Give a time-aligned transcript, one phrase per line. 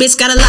[0.00, 0.39] bitch, got a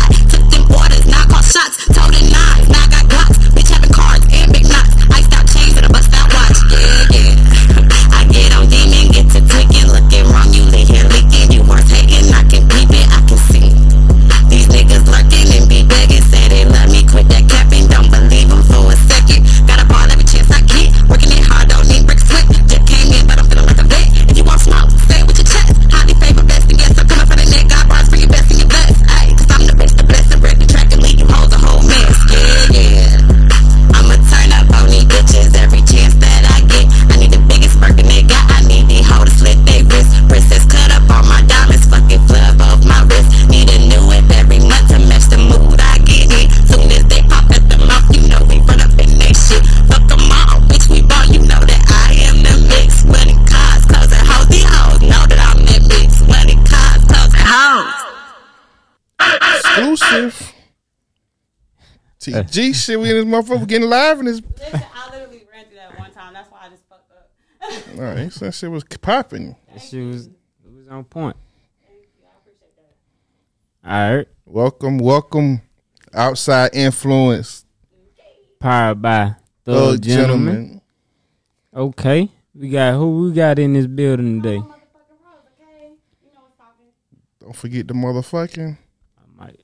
[62.51, 64.41] TG shit, we in this motherfucker getting live in this.
[64.73, 66.33] I literally ran through that one time.
[66.33, 67.97] That's why I just fucked up.
[67.97, 69.55] All right, that shit was popping.
[69.71, 70.33] That shit was it
[70.75, 71.37] was on point.
[73.85, 75.61] All right, Welcome, welcome.
[76.13, 77.65] Owtside influence,
[78.59, 80.53] powered by the Thug Gentleman.
[80.53, 80.81] gentleman.
[81.73, 84.61] Okay, we got who we got in this building today.
[87.39, 88.77] Don't forget the motherfucking.
[89.17, 89.61] I might.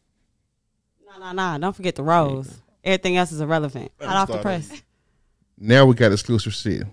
[1.05, 1.57] Nah, nah, nah.
[1.57, 2.61] Don't forget the rose.
[2.87, 3.91] Everything else is irrelevant.
[3.99, 4.71] Hot off the press.
[5.57, 6.83] Now we got exclusive shit.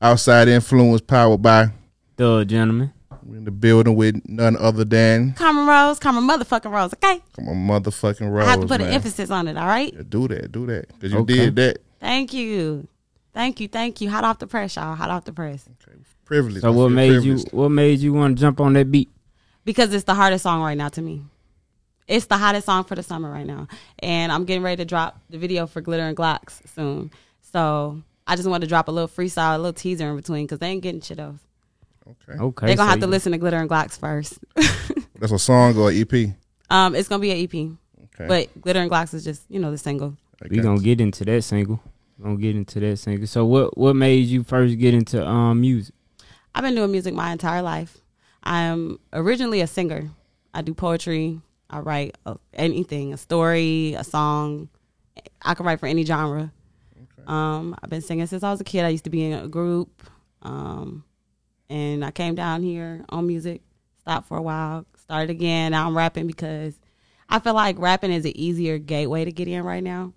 [0.00, 1.70] Owtside influence, powered by.
[2.16, 2.92] the Gentleman.
[3.22, 6.94] We're in the building with none other than Karma Rose, Karma motherfucking rose.
[6.94, 7.20] Okay.
[7.36, 8.46] come on, motherfucking Rose.
[8.46, 8.88] I have to put man.
[8.88, 9.58] an emphasis on it.
[9.58, 9.92] All right.
[9.92, 11.34] Yeah, do that, do that, because you Okay.
[11.34, 11.78] did that.
[12.00, 12.88] Thank you.
[13.34, 13.68] Thank you.
[13.68, 14.08] Thank you.
[14.08, 14.94] Hot off the press, y'all.
[14.94, 15.68] Hot off the press.
[16.24, 16.62] Privilege.
[16.62, 17.52] So what made privileged.
[17.52, 19.10] you what made you want to jump on that beat?
[19.64, 21.22] because it's the hardest song right now to me.
[22.10, 23.68] It's the hottest song for the summer right now,
[24.00, 27.12] and I'm getting ready to drop the video for Glitter and Glocks soon.
[27.52, 30.58] So I just wanted to drop a little freestyle, a little teaser in between because
[30.58, 31.38] they ain't getting shit else.
[32.08, 34.40] Okay, Okay, They're gonna so have to you- listen to Glitter and Glocks first.
[35.20, 36.34] that's a song or an EP.
[36.68, 37.54] um, it's gonna be an EP,
[38.14, 40.16] Okay, but Glitter and Glocks is just you know the single.
[40.42, 41.80] I We got gonna get into that single.
[42.18, 43.28] We gonna get into that single.
[43.28, 45.94] So what what made you first get into um music?
[46.56, 47.98] I've been doing music my entire life.
[48.42, 50.10] I'm originally a singer.
[50.52, 51.40] I do poetry.
[51.70, 54.68] I write uh, anything, a story, a song.
[55.42, 56.52] I can write for any genre.
[57.26, 58.84] Um, I've been singing since I was a kid.
[58.84, 60.02] I used to be in a group,
[60.42, 61.04] um,
[61.68, 63.62] and I came down here on music.
[64.00, 65.72] Stopped for a while, started again.
[65.72, 66.74] Now I'm rapping because
[67.28, 70.12] I feel like rapping is an easier gateway to get in right now,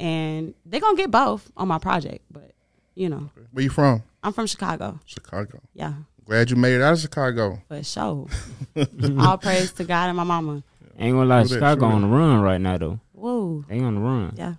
[0.00, 2.24] and they're gonna get both on my project.
[2.30, 2.52] But
[2.94, 4.02] you know, Where you from?
[4.22, 4.98] I'm from Chicago.
[5.04, 5.60] Chicago.
[5.74, 5.92] Yeah,
[6.24, 7.62] Glad you made it out of Chicago.
[7.68, 8.26] for sure.
[9.20, 10.64] All praise to God and my mama.
[10.98, 13.00] Ain't gonna lie, True that, Chicago true on the run right now though.
[13.12, 13.64] Whoa.
[13.68, 14.34] They on the run.
[14.36, 14.54] Yeah.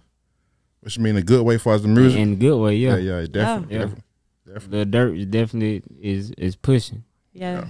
[0.82, 2.20] Which mean a good way for us the music.
[2.20, 3.20] In a good way, yeah, yeah.
[3.22, 3.80] yeah, definitely, Yeah.
[3.82, 4.04] definitely.
[4.46, 4.80] definitely.
[4.80, 7.04] The dirt is definitely is is pushing.
[7.34, 7.68] Yes.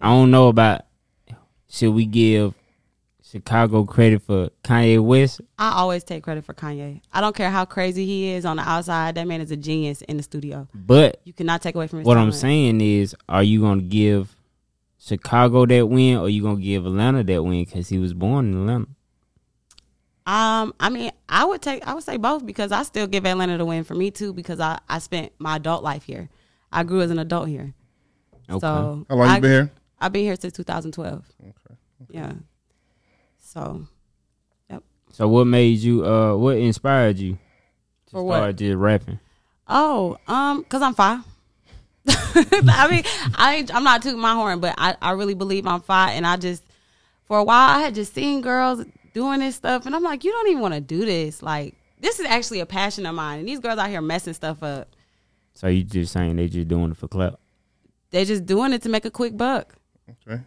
[0.00, 0.82] I don't know about
[1.68, 2.54] should we give
[3.22, 5.40] Chicago credit for Kanye West?
[5.58, 7.00] I always take credit for Kanye.
[7.12, 9.14] I don't care how crazy he is on the outside.
[9.14, 10.66] That man is a genius in the studio.
[10.74, 12.34] But You cannot take away from his what I'm talent.
[12.40, 14.34] saying is, are you gonna give
[15.10, 18.60] Chicago that win, or you gonna give Atlanta that win because he was born in
[18.60, 18.86] Atlanta?
[20.26, 23.58] Um, I mean, I would take I would say both because I still give Atlanta
[23.58, 26.28] the win for me too because I, I spent my adult life here.
[26.70, 27.74] I grew as an adult here.
[28.48, 28.60] Okay.
[28.60, 29.72] So How long I, you been here?
[29.98, 31.24] I've been here since 2012.
[31.42, 31.52] Okay.
[32.10, 32.32] Yeah.
[33.38, 33.86] So
[34.70, 34.84] Yep.
[35.12, 36.06] So what made you?
[36.06, 37.32] Uh, what inspired you
[38.06, 38.54] to For what?
[38.56, 39.18] just rapping?
[39.66, 41.24] Oh, um, cause I'm fine.
[42.34, 43.02] I mean,
[43.36, 46.16] I I'm not tooting my horn, but I, I really believe I'm fine.
[46.16, 46.62] And I just,
[47.24, 50.30] for a while, I had just seen girls doing this stuff, and I'm like, you
[50.32, 51.42] don't even want to do this.
[51.42, 53.40] Like, this is actually a passion of mine.
[53.40, 54.88] And these girls out here messing stuff up.
[55.54, 57.38] So you just saying they just doing it for clout?
[58.10, 59.74] They're just doing it to make a quick buck.
[60.26, 60.40] Okay.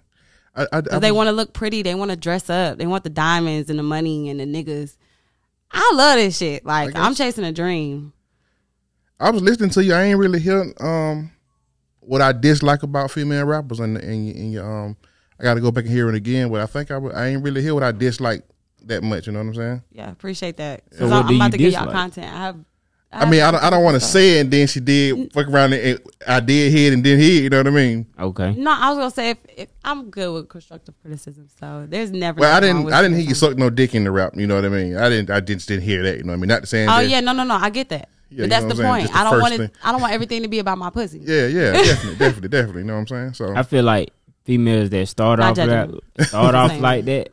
[0.55, 1.81] I, I, I, 'Cause they want to look pretty.
[1.83, 2.77] They want to dress up.
[2.77, 4.97] They want the diamonds and the money and the niggas.
[5.71, 6.65] I love this shit.
[6.65, 8.13] Like, I'm chasing a dream.
[9.19, 9.93] I was listening to you.
[9.93, 11.31] I ain't really hear um
[12.05, 14.97] what I dislike about female rappers, and and, and your, um
[15.39, 16.51] I got to go back and hear it again.
[16.51, 18.43] But I think I, I ain't really hear what I dislike
[18.85, 19.27] that much.
[19.27, 19.83] You know what I'm saying?
[19.91, 20.83] Yeah, appreciate that.
[20.91, 21.95] So 'Cause what I'm, do about you to give y'all dislike?
[21.95, 22.27] content.
[22.27, 22.57] I have
[23.15, 25.47] I mean, I don't, I don't want to say it, and then she did fuck
[25.47, 27.43] around and I did hit and then hit.
[27.43, 28.07] You know what I mean?
[28.19, 28.55] Okay.
[28.55, 32.39] No, I was gonna say if, if I'm good with constructive criticism, so there's never.
[32.39, 34.33] Well, I didn't, with I didn't hear you suck no dick in the rap.
[34.35, 34.97] You know what I mean?
[34.97, 36.17] I didn't, I just didn't hear that.
[36.17, 36.47] You know what I mean?
[36.47, 36.89] Not saying.
[36.89, 37.53] Oh that- Oh yeah, no, no, no.
[37.55, 39.07] I get that, Yeah, but that's know the what I'm saying?
[39.07, 39.13] point.
[39.13, 39.57] The I don't want it.
[39.57, 39.71] thing.
[39.83, 41.19] I don't want everything to be about my pussy.
[41.23, 42.81] Yeah, yeah, definitely, definitely, definitely.
[42.81, 43.33] You know what I'm saying?
[43.33, 44.09] So I feel like
[44.45, 46.01] females that start Not off rap, judging.
[46.27, 47.29] start off like that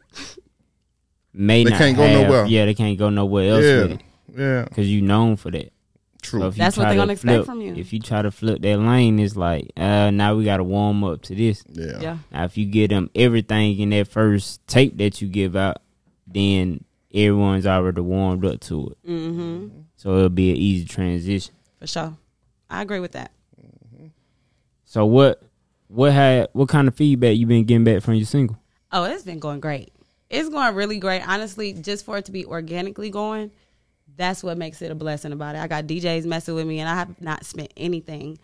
[1.32, 2.46] may They not can't go have- nowhere.
[2.46, 4.02] Yeah, they can't go nowhere else with yeah, it
[4.36, 5.72] yeah, because you known for that.
[6.22, 6.40] true.
[6.40, 7.74] So if you That's what they're gonna expect from you.
[7.74, 11.02] If you try to flip that lane, it's like uh, now we got to warm
[11.04, 11.64] up to this.
[11.68, 11.98] yeah.
[12.00, 12.16] Yeah.
[12.32, 15.78] Now, if you get them everything in that first tape that you give out,
[16.26, 19.08] then everyone's already warmed up to it.
[19.10, 19.68] Mm-hmm.
[20.00, 21.52] So it'll be an easy transition.
[21.78, 22.16] For sure.
[22.70, 23.32] I agree with that.
[24.86, 25.42] So what
[25.88, 28.56] what had what kind of feedback you been getting back from your single?
[28.92, 29.92] Oh, it's been going great.
[30.30, 31.20] It's going really great.
[31.28, 33.50] Honestly, just for it to be organically going,
[34.16, 35.58] that's what makes it a blessing about it.
[35.58, 38.38] I got DJs messing with me, and I have not spent anything.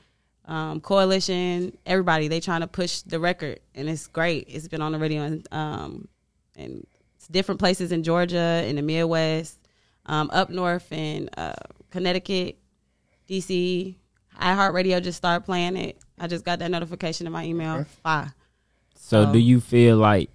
[0.45, 4.45] Um, Coalition, everybody, they trying to push the record, and it's great.
[4.51, 6.09] It's been on the radio and um,
[6.55, 6.87] and
[7.17, 9.66] it's different places in Georgia, in the Midwest,
[10.07, 11.55] um, up north in uh,
[11.91, 12.57] Connecticut,
[13.29, 13.97] DC.
[14.41, 15.99] iHeartRadio just started playing it.
[16.19, 17.85] I just got that notification in my email.
[18.03, 18.33] Fire.
[18.95, 19.33] So Oh.
[19.33, 20.31] do you feel like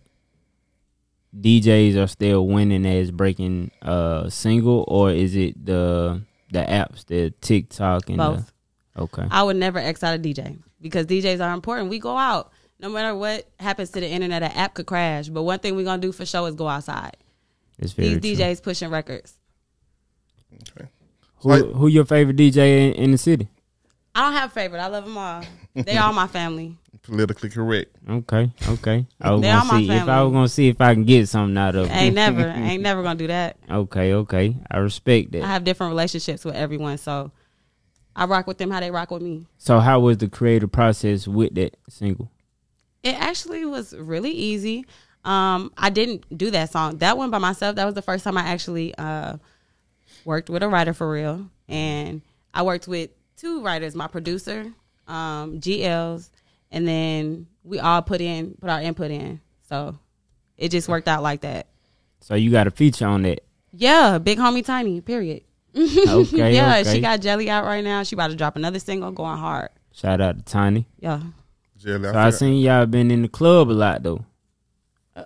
[1.39, 6.21] DJs are still winning as breaking uh single or is it the
[6.51, 8.51] the apps, the TikTok and Both.
[8.95, 9.25] the Okay.
[9.31, 11.89] I would never X out a DJ because DJs are important.
[11.89, 12.51] We go out.
[12.79, 15.29] No matter what happens to the internet, an app could crash.
[15.29, 17.15] But one thing we're gonna do for sure is go outside.
[17.79, 18.45] It's very These true.
[18.45, 19.37] DJs pushing records.
[21.37, 22.57] Who who your favorite DJ
[22.89, 23.49] in, in the city?
[24.13, 24.79] I don't have a favorite.
[24.79, 25.43] I love them all.
[25.73, 26.77] They all my family.
[27.03, 27.95] Politically correct.
[28.07, 29.07] Okay, okay.
[29.19, 31.03] I was They are gonna my see if I was gonna see if I can
[31.03, 31.91] get something out of it.
[31.91, 33.57] ain't never, ain't never gonna do that.
[33.69, 34.55] Okay, okay.
[34.69, 35.41] I respect that.
[35.41, 37.31] I have different relationships with everyone, so
[38.15, 39.47] I rock with them how they rock with me.
[39.57, 42.29] So how was the creative process with that single?
[43.01, 44.85] It actually was really easy.
[45.25, 46.97] Um, I didn't do that song.
[46.97, 47.77] That one by myself.
[47.77, 49.37] That was the first time I actually uh,
[50.25, 51.49] worked with a writer for real.
[51.67, 52.21] And
[52.53, 54.71] I worked with two writers, my producer,
[55.07, 56.29] um, GLs,
[56.71, 59.39] and then we all put in put our input in.
[59.69, 59.97] So
[60.57, 61.67] it just worked out like that.
[62.19, 63.43] So you got a feature on it.
[63.73, 65.43] Yeah, big homie tiny, period.
[65.73, 66.93] Okay, yeah, okay.
[66.95, 68.03] she got jelly out right now.
[68.03, 69.69] She about to drop another single going hard.
[69.93, 70.85] Shout out to Tiny.
[70.99, 71.21] Yeah.
[71.77, 74.25] Jelly, I So I feel- seen y'all been in the club a lot though.
[75.15, 75.23] Uh,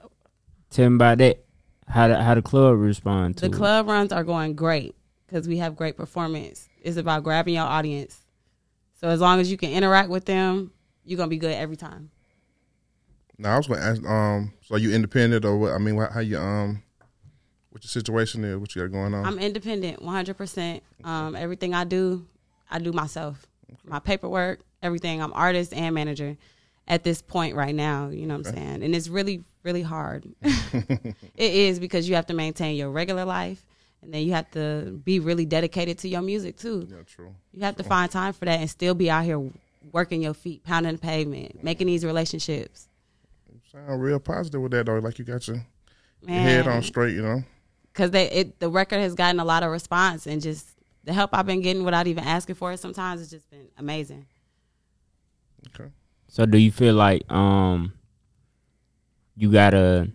[0.69, 1.43] Tell me about that.
[1.87, 3.57] How the, how the club respond to The it.
[3.57, 4.95] club runs are going great
[5.27, 6.67] because we have great performance.
[6.81, 8.19] It's about grabbing your audience.
[8.99, 10.71] So as long as you can interact with them,
[11.03, 12.09] you're gonna be good every time.
[13.37, 14.03] Now I was going to ask.
[14.05, 15.73] Um, so you independent or what?
[15.73, 16.81] I mean, wha- how you um,
[17.69, 18.57] what your situation is?
[18.57, 19.25] What you got going on?
[19.25, 20.37] I'm independent, 100.
[20.37, 22.25] percent Um, everything I do,
[22.71, 23.45] I do myself.
[23.83, 25.21] My paperwork, everything.
[25.21, 26.37] I'm artist and manager
[26.87, 28.07] at this point right now.
[28.07, 28.83] You know what I'm saying?
[28.83, 30.25] And it's really, really hard.
[30.41, 33.65] it is because you have to maintain your regular life,
[34.01, 36.87] and then you have to be really dedicated to your music too.
[36.89, 37.35] yeah, true.
[37.51, 39.51] You have to find time for that and still be out here
[39.91, 42.87] working your feet, pounding the pavement, making these relationships.
[43.71, 44.99] Sound real positive with that though.
[44.99, 45.65] Like you got your,
[46.21, 47.15] your head on straight.
[47.15, 47.43] You know.
[47.91, 50.69] because they it the record has gotten a lot of response and just
[51.03, 52.79] the help I've been getting without even asking for it.
[52.79, 54.27] Sometimes it's just been amazing.
[55.67, 55.89] Okay.
[56.27, 57.93] So do you feel like um
[59.35, 60.11] you gotta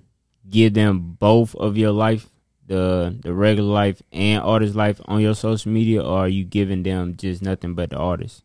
[0.49, 2.29] give them both of your life,
[2.67, 6.83] the the regular life and artist life on your social media, or are you giving
[6.83, 8.43] them just nothing but the artist?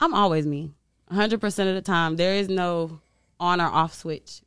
[0.00, 0.72] I'm always me,
[1.08, 2.16] 100 percent of the time.
[2.16, 3.00] There is no
[3.40, 4.42] on or off switch.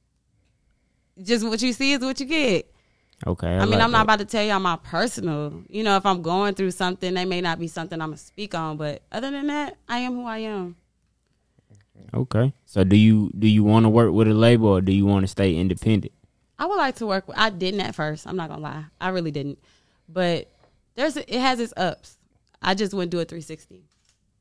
[1.21, 2.71] Just what you see is what you get.
[3.25, 3.47] Okay.
[3.47, 4.03] I, mean, like I'm not that.
[4.03, 5.63] about to tell y'all my personal.
[5.69, 8.53] You know, if I'm going through something, they may not be something I'm gonna speak
[8.53, 8.77] on.
[8.77, 10.75] But other than that, I am who I am.
[12.13, 12.53] Okay.
[12.65, 15.23] So do you do you want to work with a label or do you want
[15.23, 16.13] to stay independent?
[16.59, 17.37] I would like to work with.
[17.37, 18.25] I didn't at first.
[18.27, 18.85] I'm not gonna lie.
[18.99, 19.59] I really didn't.
[20.09, 20.49] But
[20.95, 22.17] there's it has its ups.
[22.61, 23.83] I just wouldn't do a 360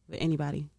[0.09, 0.71] with anybody.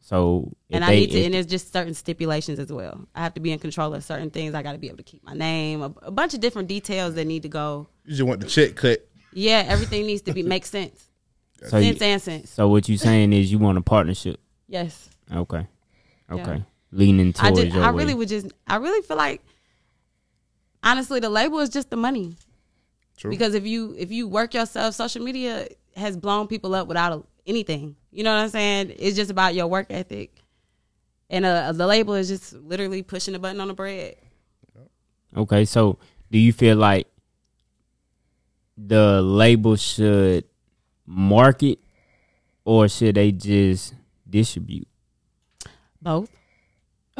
[0.00, 1.18] So And I they- need to.
[1.18, 3.06] if- And there's just certain stipulations as well.
[3.14, 4.54] I have to be in control of certain things.
[4.54, 5.82] I got to be able to keep my name.
[5.82, 7.88] A, a bunch of different details that need to go.
[8.04, 9.06] You just want the check cut.
[9.32, 11.04] Yeah, everything needs to be make sense.
[11.68, 12.50] so, you- sense and sense.
[12.50, 14.38] so what you saying is you want a partnership?
[14.68, 15.10] Yes.
[15.34, 15.66] Okay.
[16.30, 16.56] Okay.
[16.56, 16.62] Yeah.
[16.90, 17.76] Leaning I towards just.
[17.76, 17.96] I way.
[17.96, 18.46] really would just.
[18.66, 19.42] I really feel like.
[20.82, 22.36] Honestly, the label is just the money.
[23.16, 23.30] True.
[23.32, 25.66] because if you if you work yourself social media
[25.96, 29.56] has blown people up without a, anything you know what i'm saying it's just about
[29.56, 30.32] your work ethic
[31.28, 34.14] and uh, the label is just literally pushing the button on the bread
[35.36, 35.98] Okay, so
[36.30, 37.06] do you feel like
[38.76, 40.44] the label should
[41.06, 41.78] market
[42.64, 43.94] or should they just
[44.28, 44.88] distribute?
[46.02, 46.30] Both.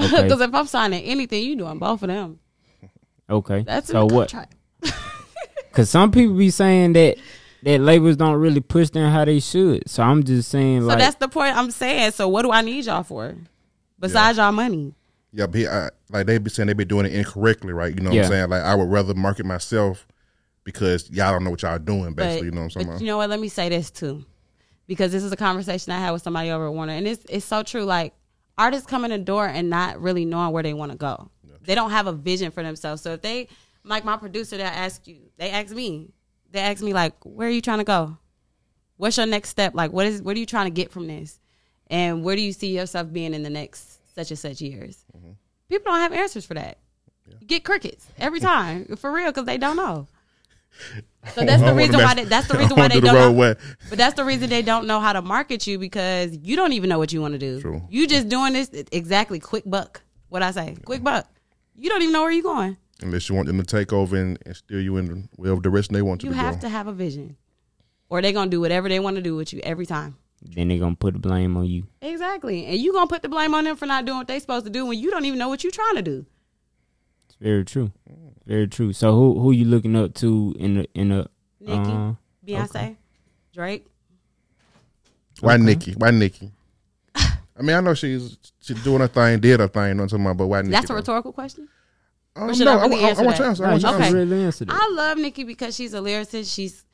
[0.00, 0.22] Okay.
[0.22, 2.38] Because if I'm signing anything, you doing both of them.
[3.28, 3.62] Okay.
[3.62, 4.30] That's so what?
[4.30, 4.54] contract.
[5.70, 7.16] Because some people be saying that
[7.64, 9.88] that labels don't really push them how they should.
[9.90, 12.12] So I'm just saying So like that's the point I'm saying.
[12.12, 13.34] So what do I need y'all for?
[13.98, 14.94] Besides y'all money.
[15.32, 17.92] Yeah, but he, I, like they be saying they be doing it incorrectly, right?
[17.94, 18.22] You know what Yeah.
[18.22, 18.50] I'm saying?
[18.50, 20.06] Like I would rather market myself
[20.64, 22.46] because y'all don't know what y'all doing, basically.
[22.46, 23.00] you know what I'm but saying?
[23.00, 23.30] you know what?
[23.30, 24.24] Let me say this too,
[24.86, 27.44] because this is a conversation I had with somebody over at Warner, and it's it's
[27.44, 27.82] so true.
[27.84, 28.14] Like
[28.58, 31.30] artists come in the door and not really knowing where they want to go.
[31.62, 33.02] They don't have a vision for themselves.
[33.02, 33.48] So if they,
[33.84, 36.10] like my producer, that ask you, they ask me,
[36.50, 38.16] they ask me like, where are you trying to go?
[38.96, 39.74] What's your next step?
[39.74, 41.38] Like, what is what are you trying to get from this?
[41.86, 45.04] And where do you see yourself being in the next such and such years?
[45.16, 45.32] Mm-hmm.
[45.68, 46.78] People don't have answers for that.
[47.40, 50.08] You get crickets every time for real because they don't know.
[51.34, 53.54] So that's the reason why they, that's the reason why they do the don't know.
[53.88, 56.88] But that's the reason they don't know how to market you because you don't even
[56.88, 57.60] know what you want to do.
[57.60, 57.82] True.
[57.90, 60.02] You just doing this exactly quick buck.
[60.28, 61.26] What I say, quick buck.
[61.74, 62.76] You don't even know where you're going.
[63.00, 65.94] Unless you want them to take over and, and steer you in the, whatever direction
[65.94, 66.60] they want you, You to have go.
[66.62, 67.36] to have a vision,
[68.08, 70.16] or they're gonna do whatever they want to do with you every time.
[70.42, 71.86] then they're gonna put the blame on you.
[72.02, 74.64] Exactly, and you gonna put the blame on them for not doing what they supposed
[74.66, 76.26] to do when you don't even know what you're trying to do.
[77.28, 77.92] It's very true.
[78.48, 78.94] Very true.
[78.94, 81.28] So who who you looking up to in the in the
[81.60, 82.14] Nicki, uh,
[82.46, 82.96] Beyonce,
[83.52, 83.86] Drake.
[85.40, 85.62] Why Okay.
[85.64, 85.92] Nicki?
[85.92, 86.50] Why Nicki?
[87.14, 89.88] I mean, I know she's she's doing her thing, did her thing.
[89.88, 90.36] You know what I'm talking about?
[90.38, 90.70] But why Nicki?
[90.70, 90.94] That's a though?
[90.94, 91.68] rhetorical question.
[92.36, 93.66] Um, no, I really I, answer want to answer.
[93.66, 94.12] I want you to Okay.
[94.14, 94.74] really answer that.
[94.80, 96.54] I love Nicki because she's a lyricist.
[96.54, 96.86] She's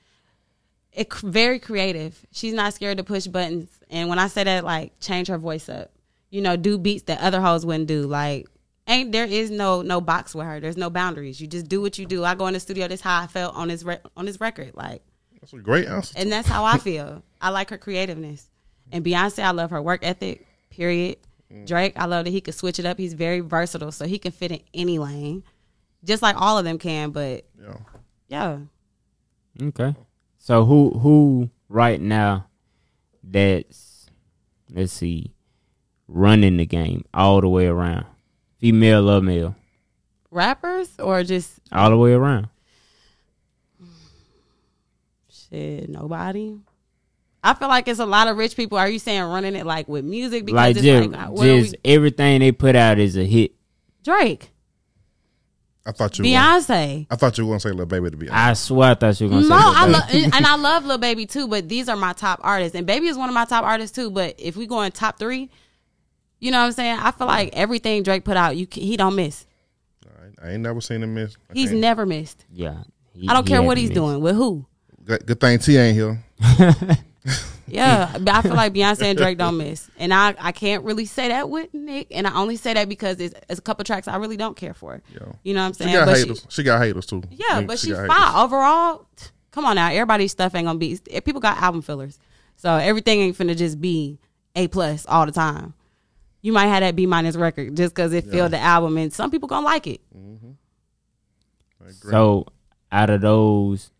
[0.92, 2.18] it, very creative.
[2.32, 3.68] She's not scared to push buttons.
[3.90, 5.92] And when I say that, like change her voice up,
[6.30, 8.02] you know, do beats that other hoes wouldn't do.
[8.06, 8.48] Like,
[8.88, 10.60] ain't there is no no box with her.
[10.60, 11.40] There's no boundaries.
[11.40, 12.24] You just do what you do.
[12.24, 12.88] I go in the studio.
[12.88, 14.72] This how I felt on this re- on this record.
[14.74, 15.02] Like,
[15.40, 16.14] That's a great answer.
[16.16, 17.22] and that's how I feel.
[17.40, 18.48] I like her creativeness.
[18.92, 20.46] And Beyonce, I love her work ethic.
[20.70, 21.16] Period.
[21.52, 21.66] Mm.
[21.66, 22.98] Drake, I love that he could switch it up.
[22.98, 25.44] He's very versatile, so he can fit in any lane,
[26.04, 27.10] just like all of them can.
[27.10, 27.76] But Yeah.
[28.28, 28.58] yeah,
[29.62, 29.94] Okay.
[30.38, 32.46] So who who right now
[33.22, 34.06] that's
[34.70, 35.32] let's see
[36.08, 38.04] running the game all the way around,
[38.64, 39.54] female or male,
[40.30, 42.48] rappers or just all the way around.
[45.30, 46.56] shit, nobody.
[47.42, 48.78] I feel like it's a lot of rich people.
[48.78, 50.46] Are you saying running it like with music?
[50.46, 53.52] Because Like it's just, like just we- everything they put out is a hit.
[54.02, 54.50] Drake,
[55.86, 56.24] I thought you.
[56.24, 57.06] Were, Beyonce.
[57.10, 58.48] I thought you were gonna say Lil Baby to be honest.
[58.48, 59.92] I swear I thought you were gonna No, say I that.
[59.92, 62.86] love and, and I love Lil Baby too, but these are my top artists, and
[62.86, 64.10] Baby is one of my top artists too.
[64.10, 65.50] But if we go in top three,
[66.44, 66.98] you know what I'm saying?
[67.00, 69.46] I feel like everything Drake put out, you can, he don't miss.
[70.42, 71.36] I ain't never seen him miss.
[71.50, 72.44] I He's can't- never missed.
[72.52, 72.82] Yeah.
[73.14, 73.96] he- I don't care what he's miss.
[73.96, 74.66] doing with who.
[75.04, 76.22] Good, good thing T ain't here.
[77.66, 81.06] Yeah, but I feel like Beyonce and Drake don't miss, and I I can't really
[81.06, 84.06] say that with Nick, and I only say that because it's, it's a couple tracks
[84.06, 85.00] I really don't care for.
[85.12, 85.20] Yeah.
[85.42, 85.94] You know what I'm She saying?
[85.94, 86.46] got But haters.
[86.50, 87.22] She, got haters too.
[87.30, 88.34] yeah, but she she's fine haters.
[88.36, 89.06] overall.
[89.50, 90.98] Come on now, everybody's stuff ain't gonna be.
[91.24, 92.18] People got album fillers,
[92.56, 94.18] so everything ain't finna just be
[94.54, 95.72] a plus all the time.
[96.44, 99.30] You might have that B minus record just because it filled the album, and some
[99.30, 100.02] people gonna like it.
[100.14, 100.50] Mm-hmm.
[101.80, 102.10] I agree.
[102.10, 102.44] So
[102.92, 103.90] out of those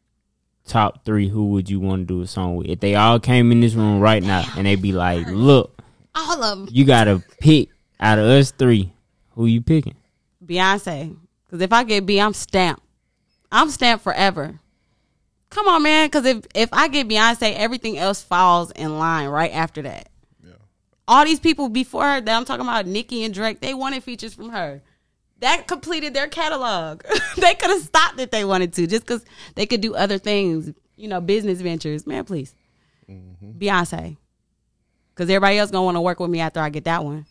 [0.66, 2.66] top three, who would you want to do a song with?
[2.66, 5.80] If they all came in this room right now and they be like, "Look,
[6.14, 6.68] All of them.
[6.70, 8.92] you gotta pick out of us three,
[9.30, 9.96] who you picking?"
[10.44, 11.16] Beyonce.
[11.46, 12.82] Because if I get B, I'm stamped.
[13.50, 14.60] I'm stamped forever.
[15.48, 16.08] Come on, man.
[16.08, 20.10] Because if, if I get Beyonce, everything else falls in line right after that.
[21.06, 24.34] All these people before her that I'm talking about, Nicki and Drake, they wanted features
[24.34, 24.82] from her.
[25.40, 27.02] That completed their catalog.
[27.36, 30.72] they could have stopped if they wanted to, just because they could do other things,
[30.96, 32.06] you know, business ventures.
[32.06, 32.54] Man, please.
[33.08, 33.58] Mm-hmm.
[33.58, 34.16] Beyonce.
[35.14, 37.26] Because everybody else going to want to work with me after I get that one.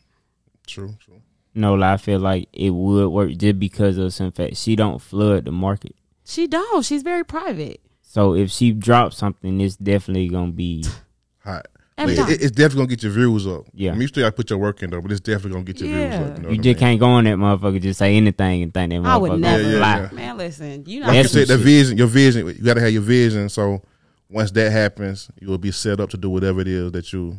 [0.68, 1.22] True, true.
[1.56, 5.46] No, I feel like it would work just because of some fact she don't flood
[5.46, 5.96] the market.
[6.26, 6.84] She don't.
[6.84, 7.82] She's very private.
[8.02, 10.86] So if she drops something, it's definitely gonna be
[11.44, 11.68] Hot.
[11.98, 13.66] Every But it- it's definitely gonna get your views up.
[13.74, 13.92] Yeah.
[13.92, 15.80] I mean, you still gotta put your work in though, but it's definitely gonna get
[15.80, 16.12] your views up.
[16.12, 16.76] You, know you what I just mean?
[16.76, 19.62] can't go on that motherfucker just say anything and think that I would never.
[19.64, 20.00] gonna yeah, fly.
[20.02, 20.10] yeah.
[20.16, 21.64] Man, listen, you know, Like you That's said, the shit.
[21.66, 23.48] vision, your vision, you gotta have your vision.
[23.50, 23.82] So
[24.30, 27.38] once that happens, you will be set up to do whatever it is that you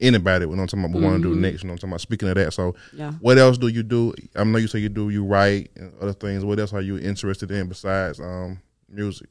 [0.00, 1.62] anybody you know what I'm talking about we want to do next.
[1.62, 2.00] You know what I'm talking about.
[2.00, 2.98] Speaking of that, so Mm-hmm.
[2.98, 3.12] Yeah.
[3.20, 4.12] what else do you do?
[4.34, 6.44] I know you say you do you write and other things.
[6.44, 8.58] What else are you interested in besides um
[8.88, 9.28] music?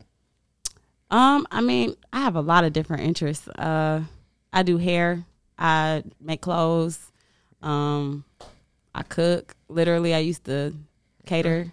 [1.10, 3.48] Um, I mean, I have a lot of different interests.
[3.50, 4.02] Uh,
[4.58, 5.24] I do hair.
[5.60, 7.12] I make clothes.
[7.62, 8.24] Um,
[8.96, 9.56] I cook.
[9.70, 10.74] Literally, I used to
[11.28, 11.72] cater.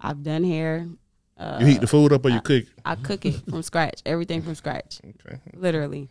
[0.00, 0.88] I've done hair.
[1.36, 2.64] Uh, You heat the food up or you cook?
[2.86, 4.00] I cook it from scratch.
[4.06, 5.00] Everything from scratch.
[5.26, 5.38] Okay.
[5.54, 6.08] Literally.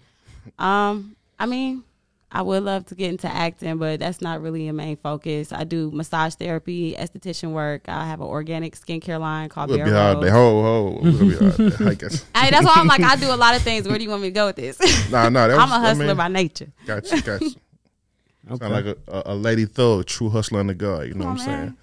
[0.59, 1.83] Um, I mean,
[2.33, 5.51] I would love to get into acting, but that's not really a main focus.
[5.51, 7.89] I do massage therapy, esthetician work.
[7.89, 10.23] I have an organic skincare line called We'll Bare be hard Rose.
[10.23, 10.31] there.
[10.31, 11.00] Ho, ho.
[11.01, 11.88] We'll be hard there.
[11.89, 12.25] I guess.
[12.33, 13.85] Hey, that's why I'm like, I do a lot of things.
[13.85, 14.79] Where do you want me to go with this?
[15.11, 15.47] Nah, nah.
[15.47, 16.71] That was, I'm a hustler I mean, by nature.
[16.85, 17.51] Got you, got you.
[18.50, 18.65] Okay.
[18.65, 21.07] Sound like a, a, a lady thug, true hustler under God.
[21.07, 21.77] You know Come what I'm on, saying?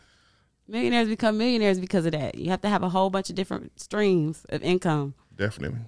[0.66, 2.36] Millionaires become millionaires because of that.
[2.36, 5.14] You have to have a whole bunch of different streams of income.
[5.36, 5.80] Definitely.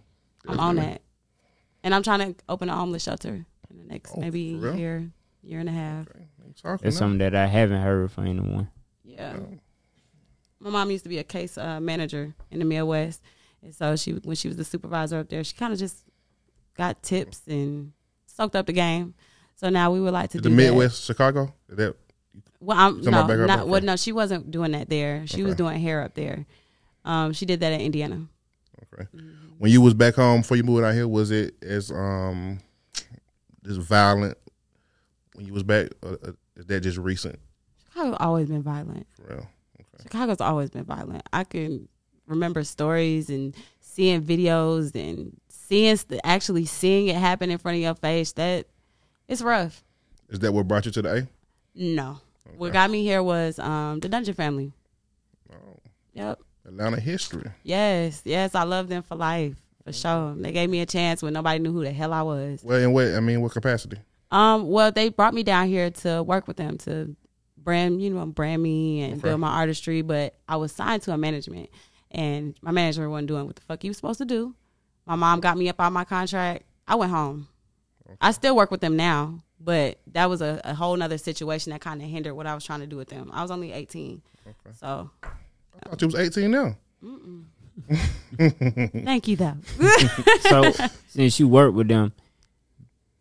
[0.47, 1.01] I'm on that.
[1.83, 5.11] And I'm trying to open a homeless shelter in the next Oh, maybe year,
[5.43, 6.07] year and a half.
[6.17, 6.99] You Talking That's now.
[6.99, 8.69] something that I haven't heard from anyone.
[9.05, 9.37] Yeah.
[10.59, 13.23] My mom used to be a case uh, manager in the Midwest.
[13.63, 16.05] And so she when she was the supervisor up there, she kind of just
[16.77, 17.93] got tips and
[18.27, 19.15] soaked up the game.
[19.57, 20.63] So now we would like to Is do the that.
[20.63, 21.55] Midwest Chicago?
[21.69, 21.97] Is that
[22.61, 23.65] Well, I'm no, not Okay.
[23.71, 23.81] well.
[23.81, 25.27] No, she wasn't doing that there.
[25.27, 26.47] She was doing hair up there.
[27.05, 28.27] Um, she did that in Indiana.
[28.95, 29.07] okay?
[29.59, 32.59] When you was back home before you moved out here, was it as um
[33.65, 34.37] just violent
[35.35, 35.89] when you was back?
[36.03, 37.39] Or, uh, is that just recent?
[37.89, 39.07] Chicago's always been violent.
[39.17, 39.49] For real?
[40.03, 41.23] Chicago's always been violent.
[41.33, 41.89] I can
[42.27, 47.83] remember stories and seeing videos and seeing st- actually seeing it happen in front of
[47.83, 48.33] your face.
[48.33, 48.67] That
[49.29, 49.85] it's rough.
[50.29, 51.29] Is that what brought you to the A?
[51.75, 52.21] No,
[52.57, 54.73] what got me here was um, the Dungeon family.
[55.53, 55.79] Oh,
[56.15, 56.41] Yep.
[56.67, 57.51] Atlanta history.
[57.63, 58.23] Yes.
[58.25, 58.55] Yes.
[58.55, 59.57] I love them for life.
[59.93, 60.35] For sure.
[60.37, 62.63] They gave me a chance when nobody knew who the hell I was.
[62.65, 63.99] Well, in what I mean, what capacity?
[64.31, 67.15] Um, well, they brought me down here to work with them to
[67.57, 69.23] brand, you know, brand me and Okay.
[69.29, 70.03] build my artistry.
[70.03, 71.69] But I was signed to a management,
[72.11, 74.55] and my manager wasn't doing what the fuck he was supposed to do.
[75.07, 76.65] My mom got me up out my contract.
[76.87, 77.49] I went home.
[78.21, 81.81] I still work with them now, but that was a, a whole nother situation that
[81.81, 83.31] kind of hindered what I was trying to do with them.
[83.33, 84.23] I was only eighteen,
[84.79, 86.77] so I thought you was 18 now.
[89.05, 89.57] thank you though.
[90.49, 90.73] So
[91.09, 92.13] since you worked with them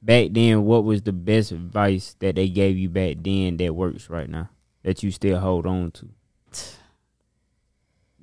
[0.02, 4.10] back then, what was the best advice that they gave you back then that works
[4.10, 4.50] right now
[4.84, 6.10] that you still hold on to?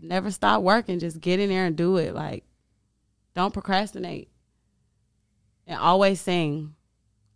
[0.01, 0.99] never stop working.
[0.99, 2.15] Just get in there and do it.
[2.15, 2.45] Like,
[3.35, 4.29] don't procrastinate.
[5.67, 6.75] And always sing.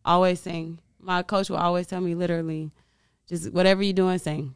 [0.05, 0.79] Always sing.
[0.99, 2.71] My coach will always tell me literally,
[3.29, 4.55] just whatever you're doing, sing.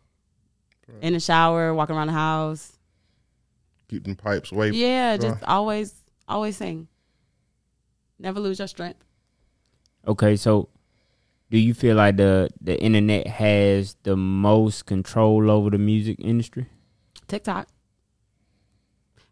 [1.00, 2.73] In the shower, walking around the house.
[3.88, 4.70] Keep them pipes away.
[4.70, 5.94] Yeah, just always,
[6.26, 6.88] always sing.
[8.18, 9.04] Never lose your strength.
[10.06, 10.68] Okay, so
[11.50, 16.66] do you feel like the the internet has the most control over the music industry?
[17.28, 17.68] TikTok.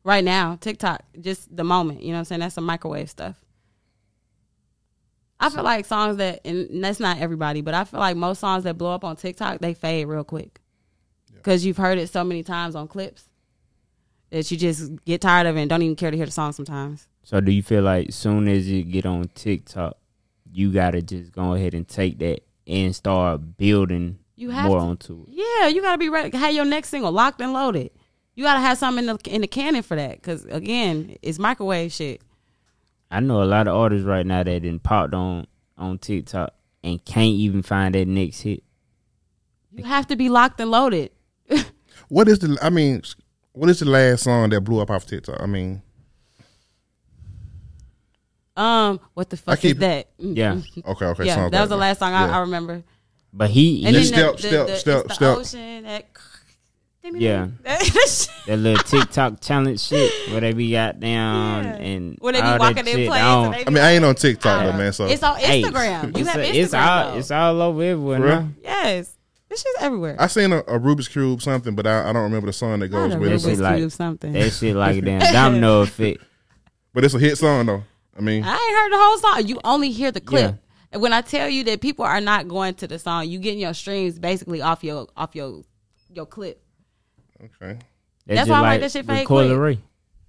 [0.04, 2.02] Right now, TikTok, just the moment.
[2.02, 2.40] You know what I'm saying?
[2.40, 3.36] That's some microwave stuff.
[5.38, 8.64] I feel like songs that, and that's not everybody, but I feel like most songs
[8.64, 10.60] that blow up on TikTok, they fade real quick.
[11.34, 13.28] Because you've heard it so many times on clips
[14.33, 16.53] that you just get tired of it and don't even care to hear the song
[16.53, 17.07] sometimes.
[17.23, 19.97] So do you feel like soon as you get on TikTok,
[20.53, 24.85] you gotta just go ahead and take that and start building You have more to.
[24.85, 25.29] onto it?
[25.29, 26.37] Yeah, you got to be ready.
[26.37, 27.90] Have your next single locked and loaded.
[28.35, 30.16] You got to have something in the, in the cannon for that.
[30.16, 32.23] Because, again, it's microwave shit.
[33.11, 37.05] I know a lot of artists right now that done popped on on TikTok and
[37.05, 38.62] can't even find that next hit.
[39.73, 41.11] You have to be locked and loaded.
[42.09, 42.59] What is the?
[42.61, 43.03] I mean,
[43.52, 45.40] what is the last song that blew up off TikTok?
[45.40, 45.82] I mean,
[48.56, 50.08] Um, what the fuck keep- is that?
[50.18, 51.24] Yeah, okay, okay.
[51.24, 52.36] yeah, that was the last song I, Yeah.
[52.36, 52.82] I remember.
[53.32, 55.38] but he, And he Step, then the, the, step, the, step, it's the step.
[55.38, 55.82] ocean.
[55.84, 56.06] That,
[57.14, 57.48] Yeah.
[57.64, 61.70] that that little TikTok challenge shit where they be out down Yeah.
[61.76, 63.08] and Where they be all walking in shit.
[63.08, 63.20] place.
[63.22, 64.92] I and I be mean, I ain't on TikTok though, man.
[64.92, 66.16] So it's on Hey, Instagram.
[66.16, 66.54] you it's, have a- Instagram.
[66.62, 67.18] it's all though.
[67.18, 69.16] it's all over everywhere For yes,
[69.52, 70.16] this shit's everywhere.
[70.18, 72.88] I seen a, a Rubik's cube something, but I, I don't remember the song that
[72.88, 73.50] goes Not a with Rubik's it.
[73.52, 74.32] Rubik's like- Cube something.
[74.32, 76.22] That shit like a damn domino effect.
[76.94, 77.84] But it's a hit song though.
[78.16, 79.46] I mean, I ain't heard the whole song.
[79.48, 80.50] You only hear the clip.
[80.50, 80.56] Yeah.
[80.92, 83.60] And when I tell you that people are not going to the song, you getting
[83.60, 85.62] your streams basically off your off your
[86.10, 86.62] your clip.
[87.42, 87.78] okay.
[87.78, 87.78] That's,
[88.26, 89.78] That's just why I like write that shit for with Hate Coi Leray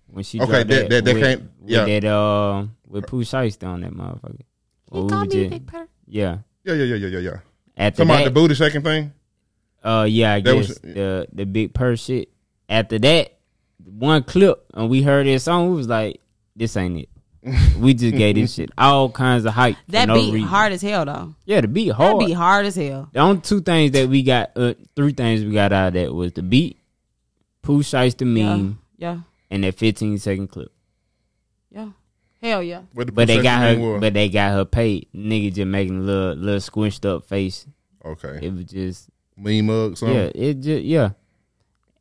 [0.07, 1.85] when she Okay, dropped that- that- that with, can't- with yeah.
[1.99, 4.39] that uh with Pooh Shiesty on that motherfucker.
[4.39, 4.45] He
[4.91, 5.87] Well, called me just- Big Purr.
[6.07, 6.37] yeah.
[6.63, 7.37] Yeah, yeah, yeah, yeah, yeah, yeah.
[7.77, 9.13] After Talking about that, the booty shaking thing.
[9.83, 12.29] Uh, yeah, I That guess was- the the big purse shit.
[12.69, 13.33] After that,
[13.83, 16.21] one clip and we heard this song, we was like,
[16.55, 17.09] "This ain't it."
[17.77, 19.75] we just gave this shit all kinds of hype.
[19.89, 20.47] That no beat reason.
[20.47, 21.35] hard as hell though.
[21.45, 22.19] Yeah, the beat That hard.
[22.19, 23.09] beat hard as hell.
[23.11, 26.13] The only two things that we got, uh, three things we got out of that
[26.13, 26.77] was the beat,
[27.61, 29.19] Pooh Shiesty meme, Yeah.
[29.51, 30.71] and that 15 second clip.
[32.43, 32.49] Yeah.
[32.49, 32.81] Hell yeah.
[32.93, 34.01] What the But they got her, was.
[34.01, 35.07] but they got her paid.
[35.15, 37.65] Nigga just making a little little squished up face.
[38.05, 38.39] okay.
[38.41, 39.97] It was just Mean mug.
[39.97, 40.15] Something.
[40.17, 41.09] yeah, it just yeah.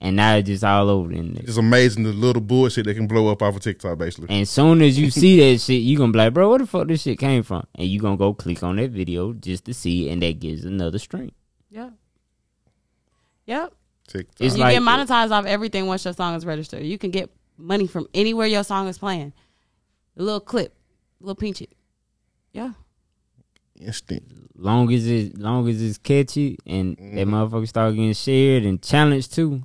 [0.01, 1.45] and now it's just all over the internet.
[1.45, 4.35] It's amazing the little bullshit that can blow up off of TikTok, basically.
[4.37, 6.89] And soon as you see that shit, you gonna be like, bro, where the fuck
[6.89, 7.65] this shit came from?
[7.77, 10.99] And you gonna go click on that video just to see, and that gives another
[10.99, 11.31] stream.
[11.71, 11.91] Yeah.
[13.47, 13.73] Yep.
[14.09, 14.41] TikTok.
[14.41, 16.83] It's you like get monetized off everything once your song is registered.
[16.83, 19.33] You can get money from anywhere your song is playing.
[20.17, 20.75] A little clip,
[21.21, 21.73] a little pinch it.
[22.53, 22.73] Yeah.
[23.81, 24.23] Instant.
[24.57, 27.35] long as it long as it's catchy and that mm-hmm.
[27.35, 29.63] motherfucker start getting shared and challenged too,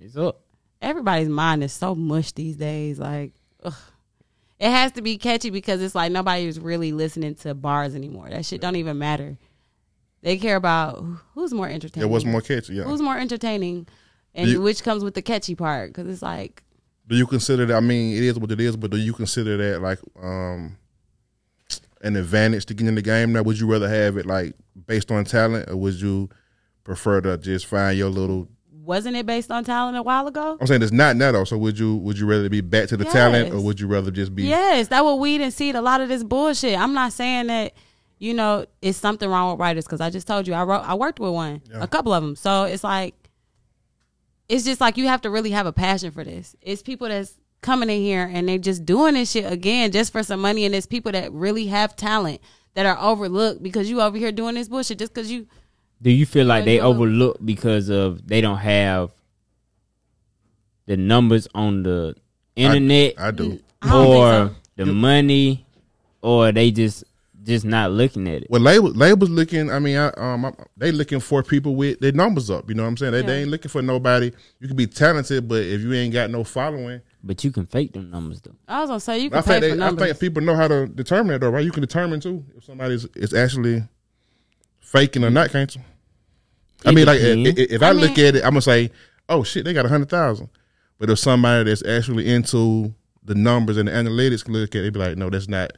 [0.00, 0.40] it's up.
[0.82, 2.98] Everybody's mind is so mush these days.
[2.98, 3.32] Like,
[3.62, 3.74] ugh.
[4.58, 8.30] it has to be catchy because it's like nobody's really listening to bars anymore.
[8.30, 9.36] That shit don't even matter.
[10.22, 12.10] They care about who's more Yeah, entertaining.
[12.10, 12.74] what's more catchy?
[12.74, 12.84] Yeah.
[12.84, 13.86] Who's more entertaining,
[14.34, 16.62] and You- which comes with the catchy part because it's like
[17.10, 17.76] do you consider that?
[17.76, 20.76] I mean, it is what it is, but do you consider that like um
[22.02, 23.32] an advantage to get in the game?
[23.32, 24.54] Now, would you rather have it like
[24.86, 26.30] based on talent, or would you
[26.84, 28.48] prefer to just find your little?
[28.82, 30.56] wasn't it based on talent a while ago?
[30.60, 31.44] I'm saying it's not now though.
[31.44, 34.10] So would you would you rather be back to the talent, or would you rather
[34.10, 34.44] just be?
[34.44, 36.78] Yes, that what weed and seed a lot of this bullshit.
[36.78, 37.74] I'm not saying that
[38.18, 40.94] you know it's something wrong with writers because I just told you I wrote I
[40.94, 41.82] worked with one, Yeah.
[41.82, 42.34] a couple of them.
[42.36, 43.14] So it's like
[44.50, 46.56] it's just like you have to really have a passion for this.
[46.60, 50.22] It's people that's coming in here and they just doing this shit again just for
[50.22, 52.40] some money, and it's people that really have talent
[52.74, 55.46] that are overlooked because you over here doing this bullshit just because you
[56.02, 59.10] Do you feel like Well, they you know- overlook because of they don't have
[60.86, 62.14] the numbers on the
[62.56, 63.60] internet I do.
[63.82, 64.84] I don't or think so.
[64.84, 65.66] the money
[66.22, 67.04] or they just
[67.42, 68.46] just not looking at it?
[68.50, 69.70] Well, label labels looking.
[69.70, 72.68] I mean, I, um, I, they looking for people with their numbers up.
[72.68, 73.12] You know what I'm saying?
[73.12, 74.30] They, they ain't looking for nobody.
[74.60, 77.92] You can be talented, but if you ain't got no following, But you can fake
[77.94, 78.54] them numbers though.
[78.68, 80.54] I was gonna say you I can pay think for they, I think people know
[80.54, 81.64] how to determine that, though, right?
[81.64, 83.82] You can determine too if somebody's is actually
[84.80, 85.82] faking or not, can't you?
[86.84, 88.90] I mean, like if, if- if I, I look at it, I'm gonna say,
[89.28, 90.48] "Oh shit, they got a hundred thousand.
[90.98, 94.82] But if somebody that's actually into the numbers and the analytics can look at it,
[94.82, 95.72] they be like, "No, that's not.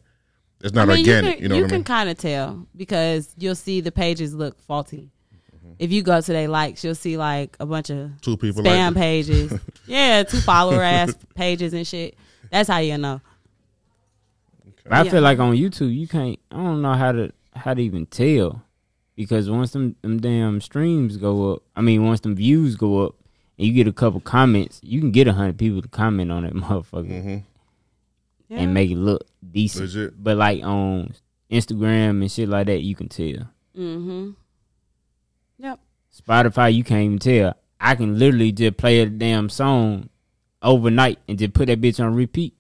[0.63, 1.85] That's not I mean, organic." You You, know you what I can mean?
[1.85, 5.11] kind of tell because you'll see the pages look faulty.
[5.55, 5.73] Mm-hmm.
[5.79, 8.87] If you go to their likes, you'll see like a bunch of Two people spam
[8.89, 9.53] like pages.
[9.87, 12.17] yeah, two follower ass pages and shit.
[12.51, 13.21] That's how you know.
[14.85, 15.11] But I Yeah.
[15.11, 16.39] feel like on YouTube you can't.
[16.51, 18.63] I don't know how to how to even tell
[19.17, 23.15] because once them them damn streams go up, I mean once them views go up,
[23.59, 26.43] and you get a couple comments, you can get a hundred people to comment on
[26.45, 27.37] that motherfucker Mm-hmm.
[28.53, 28.59] Yeah.
[28.61, 29.85] and make it look decent.
[29.87, 30.23] Legit.
[30.23, 31.15] But like on
[31.51, 33.49] Instagram and shit like that, you can tell.
[33.77, 34.31] Mm-hmm.
[35.59, 35.81] Yep.
[36.27, 37.55] Spotify, you can't even tell.
[37.81, 40.09] I can literally just play a damn song
[40.61, 42.55] overnight and just put that bitch on repeat,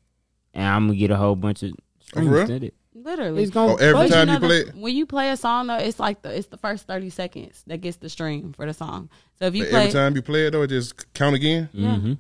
[0.55, 2.29] and I'm gonna get a whole bunch of streams.
[2.29, 2.47] real?
[2.47, 2.75] to it.
[2.95, 3.43] Literally.
[3.43, 4.75] It's gonna Oh, every But time know you play the- it?
[4.77, 7.81] when you play a song though, it's like the it's the first thirty seconds that
[7.81, 9.11] gets the stream for the song.
[9.39, 11.69] So if you But play, every time you play it, though, it just count again.
[11.73, 11.97] Yeah.
[11.99, 12.13] hmm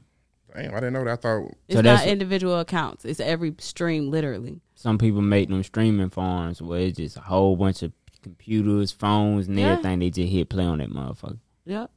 [0.55, 1.13] Damn, I didn't know that.
[1.13, 3.05] I thought it's So not that's- individual accounts.
[3.05, 4.61] It's every stream, literally.
[4.75, 9.49] Some people make them streaming farms where it's just a whole bunch of computers, phones,
[9.49, 9.73] and Yeah.
[9.73, 9.99] everything.
[10.01, 11.39] They just hit play on that motherfucker.
[11.65, 11.91] Yep.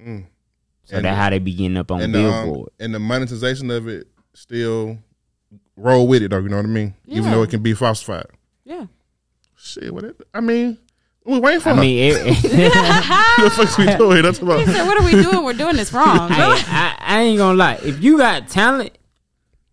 [0.00, 0.26] Mm.
[0.84, 2.70] So that's how they be getting up on and the, um, Billboard.
[2.80, 4.98] and the monetization of it still
[5.76, 6.38] roll with it though.
[6.40, 6.94] You know what I mean?
[7.06, 8.26] Even though it can be falsified.
[8.64, 8.86] Yeah.
[9.56, 10.20] Shit, what it?
[10.34, 10.78] I mean,
[11.24, 11.70] we waiting for.
[11.70, 12.24] I mean, it,
[13.38, 14.22] what the fuck's we doing?
[14.22, 15.44] That's He said, "What are we doing?
[15.44, 17.78] We're doing this wrong." I, I, I ain't gonna lie.
[17.82, 18.96] If you got talent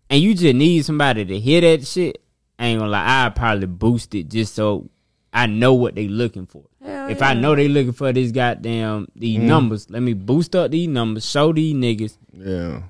[0.08, 2.22] and you just need somebody to hear that shit,
[2.58, 3.26] I ain't gonna lie.
[3.26, 4.88] I probably boost it just so
[5.32, 6.64] I know what they looking for.
[6.84, 9.42] Hell if I know they looking for this goddamn these Mm.
[9.42, 12.82] numbers, let me boost up these numbers, show these niggas Yeah,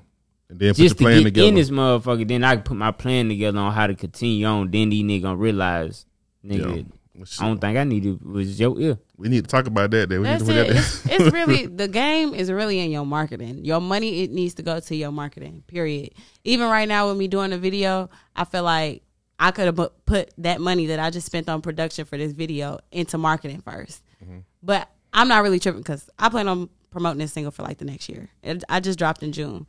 [0.49, 1.47] and then put just your to plan get together.
[1.47, 2.27] in this motherfucker.
[2.27, 4.71] Then I can put my plan together on how to continue on.
[4.71, 6.05] Then these niggas gonna realize,
[6.45, 6.83] nigga, Yeah.
[7.13, 7.25] Well.
[7.39, 8.97] I don't think I need to was your ear.
[9.17, 10.09] we need to talk about that.
[10.09, 10.67] Then we That's need to it.
[10.69, 10.75] that.
[10.77, 13.65] It's, it's really the game is really in your marketing.
[13.65, 15.63] Your money it needs to go to your marketing.
[15.67, 16.13] Period.
[16.43, 19.03] Even right now with me doing a video, I feel like
[19.39, 22.79] I could have put that money that I just spent on production for this video
[22.91, 24.37] into marketing 1st Mm-hmm.
[24.61, 27.85] But I'm not really tripping because I plan on promoting this single for like the
[27.85, 28.29] next year.
[28.43, 29.65] It, I just dropped in June,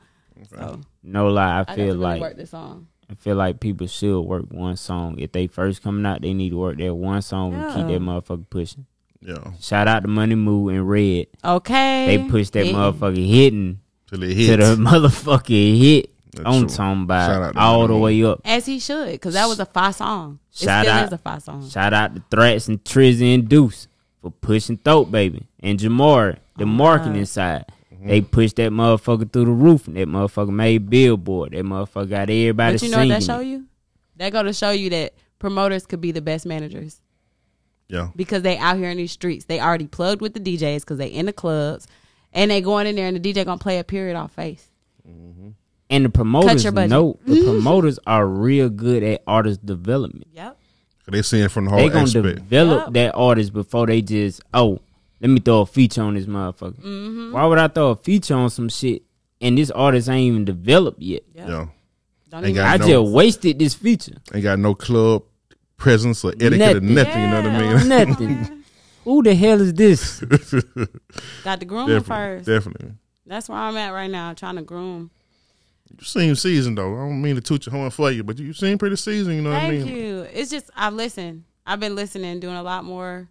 [0.50, 2.88] so No lie, I I feel really like work this song.
[3.12, 5.18] I feel like people should work one song.
[5.18, 7.98] If they first coming out, they need to work that one song and keep Yeah.
[7.98, 8.86] that motherfucker pushing.
[9.20, 11.26] yeah, Shout out to Money Move and Red.
[11.44, 12.72] Okay, They pushed that Yeah.
[12.72, 16.10] motherfucker hitting till it to the motherfucking hit.
[16.34, 16.76] That's I'm true.
[16.76, 18.40] talking about all the way up.
[18.46, 20.38] as he should because that was a fire song.
[20.54, 21.68] It Shout still out- is a fire song.
[21.68, 23.86] Shout out to Threats and Trizzy and Deuce
[24.22, 27.28] for pushing Throat Baby and Jamar, the Oh, marketing God.
[27.28, 27.64] side.
[28.02, 28.08] Mm-hmm.
[28.10, 31.52] They pushed that motherfucker through the roof, and that motherfucker made billboard.
[31.52, 33.08] That motherfucker got everybody But you know what singing.
[33.10, 33.46] that show it.
[33.46, 33.66] you?
[34.16, 37.00] That go to show you that promoters could be the best managers
[37.88, 39.44] yeah, because they out here in these streets.
[39.44, 41.86] They already plugged with the DJs because they in the clubs,
[42.32, 44.68] and they going in there and the DJ gonna play a period off face.
[45.90, 46.90] And the promoters your budget.
[46.90, 50.26] know the promoters are real good at artist development.
[50.32, 50.58] Yep.
[51.10, 51.92] They see it from the whole aspect.
[51.92, 52.48] They gonna aspect.
[52.48, 52.92] develop Yep.
[52.94, 54.80] that artist before they just oh
[55.22, 56.78] let me throw a feature on this motherfucker.
[56.80, 57.32] Mm-hmm.
[57.32, 59.02] Why would I throw a feature on some shit
[59.40, 61.22] and this artist ain't even developed yet?
[61.34, 61.48] Yep.
[61.48, 61.66] yeah,
[62.28, 64.16] Don't Ain't even I no- just wasted this feature.
[64.34, 65.22] ain't got no club
[65.76, 66.94] presence or etiquette or Nothing.
[66.94, 67.22] nothing.
[67.22, 67.88] You know what I mean?
[67.88, 68.64] Nothing.
[69.04, 70.20] Who the hell is this?
[71.44, 72.04] got the grooming definitely,
[72.36, 72.46] first.
[72.46, 72.92] definitely.
[73.26, 75.10] That's where I'm at right now, trying to groom.
[75.98, 76.94] You seem seasoned though.
[76.94, 79.36] I don't mean to toot your horn for you, but you seem pretty seasoned.
[79.36, 79.86] You know Thank what I mean?
[79.86, 80.40] Thank you.
[80.40, 81.44] It's just I've listened.
[81.66, 83.28] I've been listening, doing a lot more,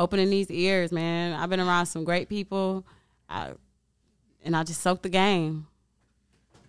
[0.00, 1.34] opening these ears, man.
[1.34, 2.84] I've been around some great people,
[3.28, 3.50] I,
[4.44, 5.66] and I just soaked the game.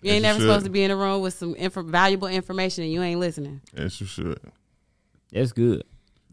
[0.01, 0.45] You Yes, ain't you never should.
[0.47, 3.61] supposed to be in a room with some inf- valuable information and you ain't listening.
[3.75, 4.39] Yes, you should.
[5.31, 5.83] That's good.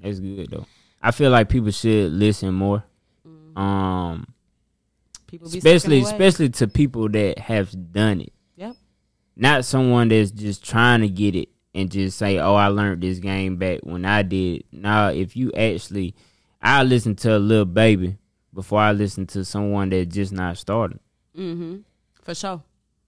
[0.03, 0.67] That's good though.
[1.03, 2.83] I feel like people should listen more.
[3.27, 3.59] Mm-hmm.
[3.59, 4.27] Um
[5.27, 8.33] People be especially especially to people that have done it.
[8.57, 8.77] Yep.
[9.37, 13.19] Not someone that's just trying to get it and just say, "Oh, I learned this
[13.19, 16.15] game back when I did." Now, if you actually,
[16.61, 18.17] I listen to a Lil Baby
[18.53, 20.99] before I listen to someone that just not starting.
[21.37, 21.77] Mm-hmm.
[22.23, 22.63] For sure.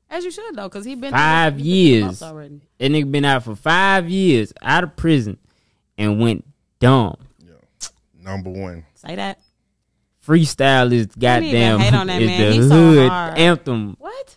[0.09, 2.05] As you should though, because he been Five he been through the years.
[2.05, 2.61] bumps already.
[2.79, 5.39] That nigga been out for five years out of prison
[5.97, 6.45] and went
[6.81, 7.17] dumb.
[7.39, 7.53] Yeah.
[8.21, 8.85] Number one.
[8.95, 9.39] Say that.
[10.27, 12.41] Freestyle is goddamn hate on that is man.
[12.41, 13.39] the He's so hood hard.
[13.39, 13.97] anthem.
[13.99, 14.37] What?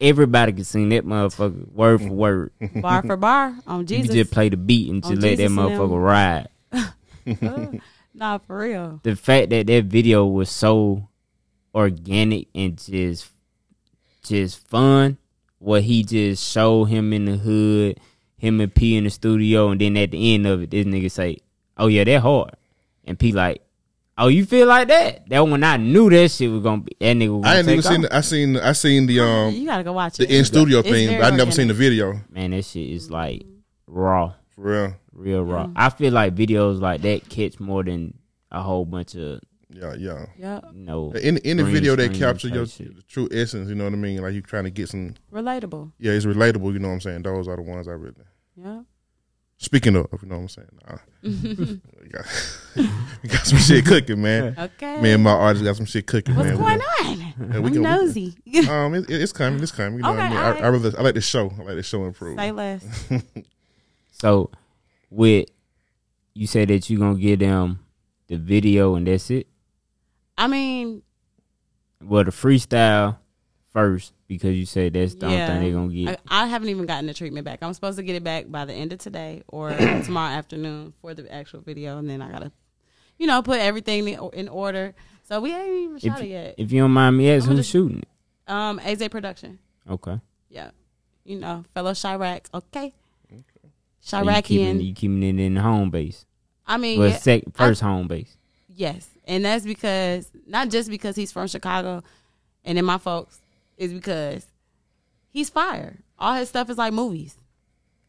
[0.00, 2.52] Everybody can sing that motherfucker word for word.
[2.76, 4.14] Bar for bar on Jesus.
[4.14, 5.78] You just play the beat and On just let that Jesus and them.
[5.78, 7.80] motherfucker ride.
[8.14, 9.00] nah, for real.
[9.02, 11.08] The fact that that video was so
[11.74, 13.30] organic and just
[14.22, 15.18] just fun,
[15.58, 17.98] what he just showed him in the hood,
[18.36, 21.10] him and P in the studio, and then at the end of it, this nigga
[21.10, 21.38] say,
[21.76, 22.56] "Oh yeah, that hard,"
[23.04, 23.62] and P like,
[24.18, 27.16] "Oh, you feel like that?" That when I knew that shit was gonna be that
[27.16, 27.38] nigga.
[27.38, 28.00] Was I gonna ain't even take seen.
[28.02, 28.56] The, I seen.
[28.56, 30.30] I seen the um you gotta go watch the it.
[30.30, 32.20] in studio It's thing, I never seen the video.
[32.30, 33.44] Man, that shit is like
[33.86, 34.94] raw, For real.
[35.22, 35.68] Real raw.
[35.76, 38.18] I feel like videos like that catch more than
[38.50, 40.26] a whole bunch of Yeah, yeah.
[40.36, 40.64] Yep.
[40.74, 41.12] you know.
[41.12, 42.94] In in the video, they capture your shit.
[42.96, 43.68] the true essence.
[43.68, 44.20] You know what I mean?
[44.22, 45.14] Like you trying to get some.
[45.32, 45.92] Relatable.
[45.98, 46.72] Yeah, it's relatable.
[46.72, 47.22] You know what I'm saying?
[47.22, 48.14] Those are the ones I really.
[48.56, 48.82] Yeah.
[49.58, 50.68] Speaking of, you know what I'm saying?
[50.88, 50.96] Nah.
[51.22, 52.26] we, got,
[53.22, 54.56] we got some shit cooking, man.
[54.58, 55.00] Okay.
[55.00, 56.58] Me and my artist got some shit cooking, What's man.
[56.58, 57.62] We going gonna- on?
[57.62, 58.34] we I'm can- nosy.
[58.68, 59.62] Um, it, it's coming.
[59.62, 59.98] It's coming.
[59.98, 60.44] You know what I Okay, mean?
[60.44, 60.62] alright.
[60.62, 61.52] I, I really, I like the show.
[61.60, 62.38] I like the show improve.
[62.40, 62.84] Say less.
[64.10, 64.50] So,
[65.12, 65.48] with
[66.34, 67.80] you said that you gonna give them
[68.28, 69.46] the video and that's it.
[70.38, 71.02] I mean,
[72.02, 73.18] Well, the freestyle
[73.72, 75.32] first because you said that's the yeah.
[75.32, 76.20] only thing they're gonna get.
[76.28, 77.58] I, I haven't even gotten the treatment back.
[77.62, 79.70] I'm supposed to get it back by the end of today or
[80.04, 82.50] tomorrow afternoon for the actual video, and then I gotta,
[83.18, 84.94] you know, put everything in- order.
[85.24, 86.54] So we ain't even if, shot it yet.
[86.58, 88.08] if you don't mind me asking, who's shooting it?
[88.48, 89.58] Um, AZ Production.
[89.88, 90.18] Okay.
[90.48, 90.70] Yeah.
[91.24, 92.46] You know, fellow Chiraq.
[92.52, 92.92] Okay.
[94.04, 96.26] So you keeping, you keeping it in the home base.
[96.66, 98.36] I mean, Well, yeah, sec, first home base.
[98.74, 99.08] yes.
[99.24, 102.02] And that's because, not just because he's from Chicago
[102.64, 103.40] and then my folks,
[103.76, 104.44] is because
[105.30, 105.98] he's fire.
[106.18, 107.36] All his stuff is like movies.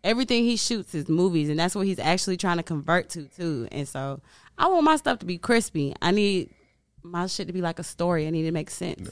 [0.04, 3.68] Everything he shoots is movies, and that's what he's actually trying to convert to, too.
[3.72, 4.20] And so
[4.58, 5.94] I want my stuff to be crispy.
[6.02, 6.50] I need
[7.04, 8.26] my shit to be like a story.
[8.28, 9.10] I need it to make sense.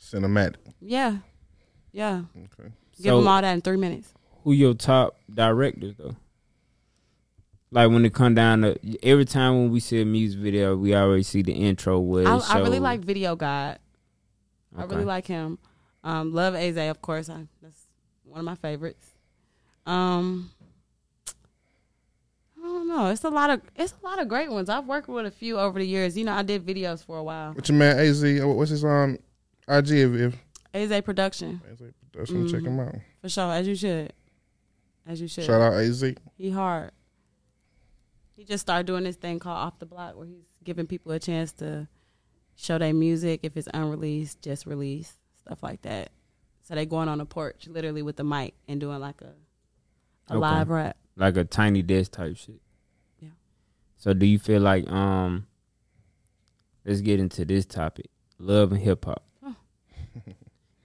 [0.00, 0.56] Cinematic.
[0.80, 1.18] Yeah.
[1.92, 2.22] Yeah.
[2.36, 2.70] Okay.
[2.96, 4.12] Give So- them all that in three minutes.
[4.46, 6.14] Who your top directors though?
[7.72, 10.94] Like when it come down to every time when we see a music video, we
[10.94, 13.80] always see the intro where it I, I really like Video God.
[14.78, 15.58] I really like him.
[16.04, 17.28] Um, love Aze, of course.
[17.28, 17.88] I, that's
[18.22, 19.14] one of my favorites.
[19.84, 20.52] Um,
[22.56, 23.06] I don't know.
[23.08, 24.68] It's a lot of it's a lot of great ones.
[24.68, 26.16] I've worked with a few over the years.
[26.16, 27.52] You know, I did videos for a while.
[27.52, 28.22] What's your man Az?
[28.22, 29.18] uh, What's his um
[29.66, 29.90] IG?
[29.90, 30.36] If, if
[30.72, 31.82] Aze Production Az
[32.12, 32.94] Production, check him out.
[33.20, 34.12] for sure, as you should,
[35.06, 35.44] as you should.
[35.44, 36.04] Shout out Az.
[36.36, 36.92] He hard.
[38.36, 41.18] He just started doing this thing called Off the Block, where he's giving people a
[41.18, 41.88] chance to
[42.54, 46.10] show their music if it's unreleased, just release stuff like that.
[46.62, 49.32] So they going on a porch, literally with the mic, and doing like a
[50.28, 50.38] a Okay.
[50.40, 50.96] live rap.
[51.14, 52.60] like a tiny desk type shit.
[53.20, 53.28] Yeah.
[53.96, 55.46] So do you feel like um
[56.84, 58.10] let's get into this topic.
[58.38, 59.22] Love and hip hop.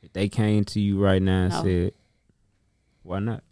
[0.01, 1.63] if they came to you right now and No.
[1.63, 1.93] said,
[3.03, 3.43] Why not?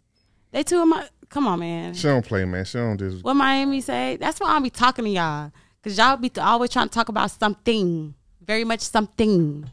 [0.52, 1.94] They two of my come on, man.
[1.94, 2.64] She don't play, man.
[2.64, 3.24] She don't just.
[3.24, 4.16] What Miami say?
[4.16, 7.30] That's why I'll be talking to y'all, cause y'all be always trying to talk about
[7.30, 9.70] something, very much something,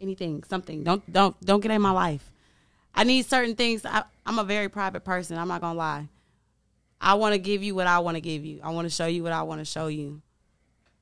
[0.00, 0.84] anything, something.
[0.84, 2.30] Don't don't don't get in my life.
[2.94, 3.86] I need certain things.
[3.86, 5.38] I, I'm a very private person.
[5.38, 6.08] I'm not gonna lie.
[7.00, 8.60] I want to give you what I want to give you.
[8.62, 10.20] I want to show you what I want to show you.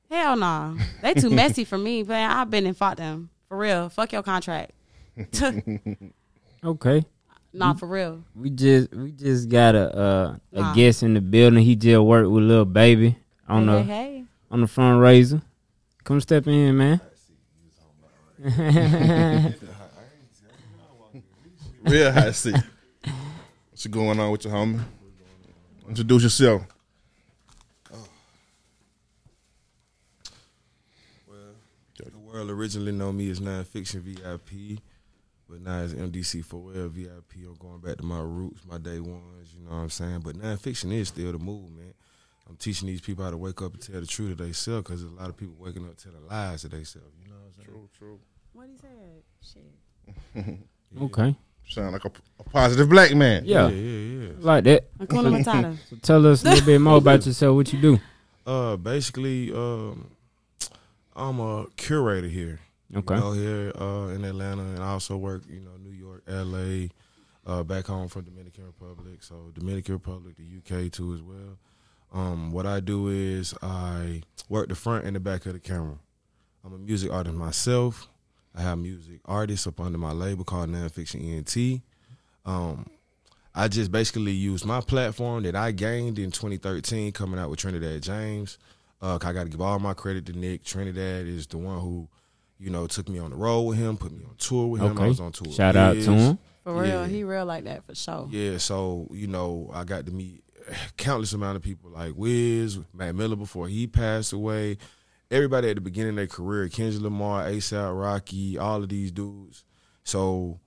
[0.09, 0.77] Hell no.
[1.01, 2.31] They too messy for me, man.
[2.31, 3.29] I've been and fought them.
[3.47, 3.89] For real.
[3.89, 4.71] Fuck your contract.
[6.61, 7.05] Okay.
[7.51, 8.23] Nah, for real.
[8.35, 10.73] We just we just got a uh, a Nah.
[10.73, 11.63] guest in the building.
[11.63, 13.85] He just worked with Lil Baby on hey, the hey,
[14.17, 14.23] hey.
[14.51, 15.41] on the fundraiser.
[16.03, 17.01] Come step in, man.
[21.83, 22.55] Real high seat.
[23.71, 24.81] What's going on with your homie?
[25.87, 26.61] Introduce yourself.
[31.27, 31.55] Well,
[31.97, 34.79] The world originally know me as nonfiction VIP,
[35.49, 37.37] but now it's MDC for well VIP.
[37.37, 39.55] I'm going back to my roots, my day ones.
[39.57, 40.21] You know what I'm saying?
[40.23, 41.95] But nonfiction is still the movement.
[42.47, 44.77] I'm teaching these people how to wake up and tell the truth that they sell,
[44.77, 47.01] because there's a lot of people waking up telling lies that they sell.
[47.21, 47.67] You know what I'm saying?
[47.67, 48.19] True, true.
[48.53, 50.45] What he said?
[50.45, 50.59] Shit.
[51.01, 51.35] Okay.
[51.67, 53.43] Sound like a, a positive black man.
[53.45, 53.67] Yeah.
[53.67, 54.27] yeah, yeah.
[54.27, 54.33] yeah.
[54.39, 54.97] Like that.
[54.97, 55.77] Hakuna Matata.
[55.87, 57.55] So tell us a little bit more about yourself.
[57.55, 57.99] What you do?
[58.45, 60.09] Uh, basically, um,
[61.15, 62.59] I'm a curator here.
[62.95, 63.15] Okay.
[63.15, 66.89] You know, here uh, in Atlanta, and I also work, you know, New York, L.A.,
[67.45, 69.21] uh, back home from Dominican Republic.
[69.23, 70.43] So Dominican Republic, the
[70.85, 71.57] UK too as well.
[72.11, 75.97] Um, what I do is I work the front and the back of the camera.
[76.65, 78.07] I'm a music artist myself.
[78.55, 81.81] I have music artists up under my label called Nonfiction ENT.
[82.45, 82.89] Um,
[83.53, 88.01] I just basically use my platform that I gained in 2013 coming out with Trinidad
[88.01, 88.57] James.
[89.01, 90.63] Uh, I got to give all my credit to Nick.
[90.63, 92.07] Trinidad is the one who,
[92.59, 94.97] you know, took me on the road with him, put me on tour with him.
[94.97, 95.51] I was on tour.
[95.51, 96.05] Shout with out Wiz.
[96.05, 96.39] to him.
[96.63, 96.87] For real.
[96.87, 97.07] Yeah.
[97.07, 98.27] He real like that for sure.
[98.29, 100.43] Yeah, so you know, I got to meet
[100.97, 104.77] countless amount of people like Wiz, Mac Miller before he passed away.
[105.31, 109.63] Everybody at the beginning of their career, Kendrick Lamar, ASAP Rocky, all of these dudes.
[110.03, 110.59] So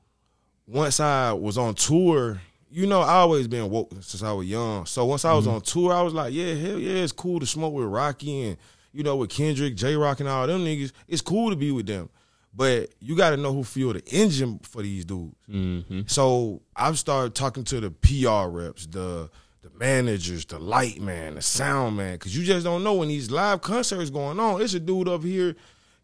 [0.66, 4.86] once I was on tour, you know, I always been woke since I was young.
[4.86, 5.56] So once I was mm-hmm.
[5.56, 8.56] on tour, I was like, yeah, hell yeah, it's cool to smoke with Rocky and
[8.92, 10.92] you know with Kendrick, Jay Rock, and all them niggas.
[11.08, 12.08] It's cool to be with them,
[12.54, 15.34] but you got to know who fuel the engine for these dudes.
[15.50, 16.02] Mm-hmm.
[16.06, 19.30] So I've started talking to the PR reps, the
[19.62, 23.30] the managers, the light man, the sound man, because you just don't know when these
[23.30, 24.60] live concerts going on.
[24.60, 25.54] It's a dude up here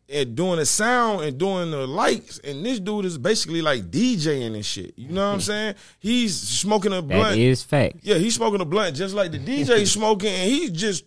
[0.09, 4.55] and doing the sound and doing the lights, and this dude is basically like DJing
[4.55, 4.95] and shit.
[4.97, 5.75] You know what I'm saying?
[5.99, 7.37] He's smoking a blunt.
[7.39, 7.97] is fact.
[8.03, 11.05] Yeah, he's smoking a blunt just like the DJ smoking, and he's just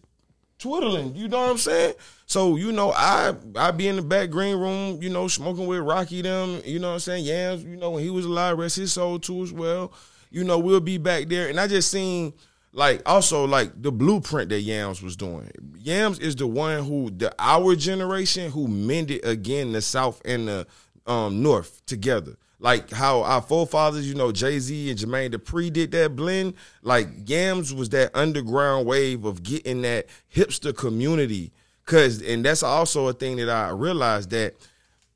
[0.62, 1.16] twiddling.
[1.16, 1.96] You know what I'm saying?
[2.26, 5.80] So you know, I I be in the back green room, you know, smoking with
[5.80, 6.62] Rocky them.
[6.64, 7.26] You know what I'm saying?
[7.26, 9.92] Yams, you know, when he was alive, rest his soul too as well.
[10.30, 12.34] You know, we'll be back there, and I just seen
[12.74, 15.52] like also like the blueprint that Yams was doing.
[15.78, 20.68] Yams is the one who the our generation who mended again the South and the
[21.06, 22.38] um, North together.
[22.62, 26.54] Like how our forefathers, you know, Jay Z and Jermaine Dupri did that blend.
[26.82, 31.52] Like Yams was that underground wave of getting that hipster community.
[31.86, 34.54] Cause and that's also a thing that I realized that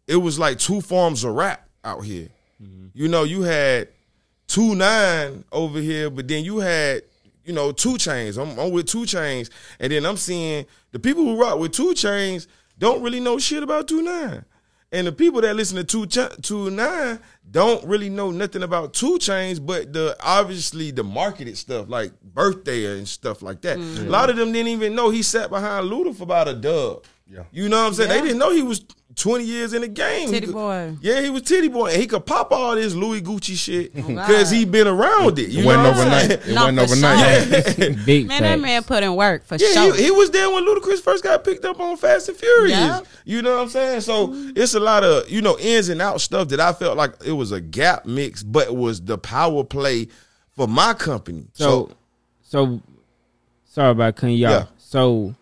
[0.08, 2.30] it was like two forms of rap out here.
[2.62, 2.88] Mm-hmm.
[2.94, 3.90] You know, you had
[4.48, 7.04] two nine over here, but then you had
[7.46, 8.42] you know 2 Chainz.
[8.42, 11.94] I'm, I'm with 2 Chainz, and then I'm seeing the people who rock with 2
[11.94, 14.44] Chainz don't really know shit about two nine,
[14.92, 17.20] and the people that listen to two Ch- two nine
[17.50, 22.98] don't really know nothing about 2 Chainz, but the obviously the marketed stuff like birthday
[22.98, 23.78] and stuff like that.
[23.78, 24.08] Mm-hmm.
[24.08, 27.04] A lot of them didn't even know he sat behind Luda for about a dub.
[27.28, 27.44] Yeah.
[27.52, 28.10] You know what I'm saying?
[28.10, 28.18] Yeah.
[28.18, 28.86] They didn't know he was
[29.16, 30.30] 20 years in the game.
[30.30, 30.96] Titty could- boy.
[31.02, 34.02] Yeah, he was Tity Boi, and he could pop all this Louis Gucci shit oh,
[34.02, 34.28] God.
[34.28, 35.50] because he been around it.
[35.50, 36.28] You It wasn't what I'm overnight.
[36.28, 36.42] saying?
[36.46, 37.76] It No, wasn't overnight.
[37.96, 38.06] sure.
[38.06, 38.62] Big Man, that facts.
[38.62, 39.96] man put in work for Yeah, sure.
[39.96, 42.78] he, he was there when Ludacris first got picked up on Fast and Furious.
[42.78, 43.08] Yep.
[43.24, 44.02] You know what I'm saying?
[44.02, 44.52] So mm-hmm.
[44.56, 47.32] it's a lot of you know ins and out stuff that I felt like it
[47.32, 50.10] was a gap mix, but it was the power play
[50.56, 51.48] for my company.
[51.54, 51.90] So,
[52.42, 52.82] so
[53.64, 54.52] sorry about cutting y'all.
[54.52, 54.66] Yeah.
[54.78, 55.36] So,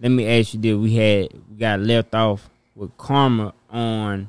[0.00, 4.28] let me ask you this: We had we got left off with Karma on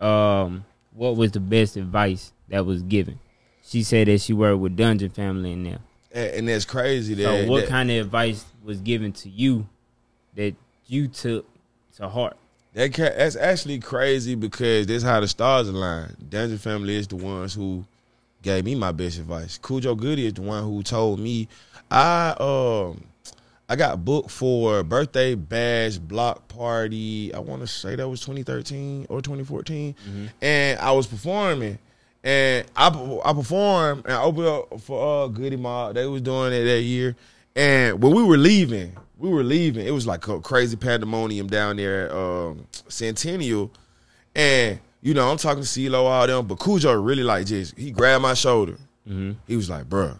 [0.00, 3.18] um what was the best advice that was given.
[3.62, 5.78] She said that she worked with Dungeon Family in there.
[6.12, 7.14] and, and that's crazy.
[7.14, 9.66] That, So, what that- kind of advice was given to you
[10.34, 10.54] that
[10.86, 11.46] you took
[11.96, 12.36] to heart?
[12.72, 16.16] That that's actually crazy because that's how the stars align.
[16.28, 17.84] Dungeon Family is the ones who
[18.42, 19.58] gave me my best advice.
[19.58, 21.48] Khujo Goodie is the one who told me
[21.90, 23.02] I um
[23.70, 27.32] I got booked for birthday bash block party.
[27.32, 29.94] I want to say that was 2013 or 2014,
[30.42, 31.78] and I was performing.
[32.24, 32.88] And I
[33.24, 35.94] I performed and I opened up for uh Goodie Mob.
[35.94, 37.16] They was doing it that year.
[37.56, 39.86] And when we were leaving, we were leaving.
[39.86, 43.70] It was like a crazy pandemonium down there at um, Centennial.
[44.34, 47.90] And, you know, I'm talking to CeeLo, all them, but Khujo really like just, he
[47.90, 48.76] grabbed my shoulder.
[49.46, 50.18] He was like, bruh,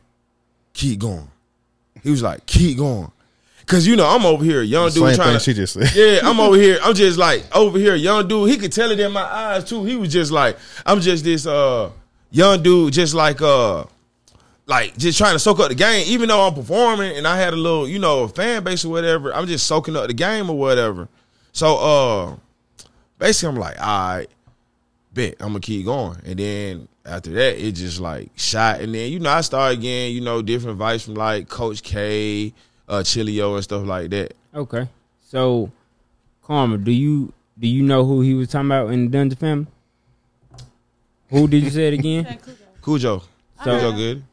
[0.72, 1.30] keep going.
[2.02, 3.12] He was like, keep going.
[3.70, 5.38] Cause you know I'm over here, young dude trying to.
[5.38, 5.92] she just said.
[5.94, 6.80] Yeah, I'm over here.
[6.82, 8.50] I'm just like over here, young dude.
[8.50, 9.84] He could tell it in my eyes too.
[9.84, 11.90] He was just like, I'm just this uh
[12.32, 13.84] young dude, just like uh
[14.66, 16.04] like just trying to soak up the game.
[16.08, 19.32] Even though I'm performing and I had a little, you know, fan base or whatever,
[19.32, 21.08] I'm just soaking up the game or whatever.
[21.52, 22.36] So uh
[23.18, 24.26] basically I'm like, all right,
[25.14, 26.18] bet I'm gonna keep going.
[26.24, 28.80] And then after that, it just like shot.
[28.80, 32.52] And then, you know, I started getting, you know, different advice from like Coach K,
[32.90, 34.34] uh Chilio and stuff like that.
[34.54, 34.86] Okay.
[35.20, 35.70] So,
[36.42, 39.66] Karma, do you do you know who he was talking about in the Dungeon family?
[41.30, 42.24] Who did you say it again?
[42.82, 43.22] Khujo.
[43.22, 44.24] So- Khujo good.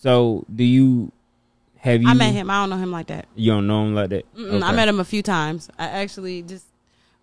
[0.00, 1.10] So, do you
[1.78, 2.08] have you?
[2.08, 2.48] I met him.
[2.50, 3.26] I don't know him like that.
[3.34, 4.34] You don't know him like that.
[4.36, 5.68] Mm-mm, I met him a few times.
[5.78, 6.66] I actually just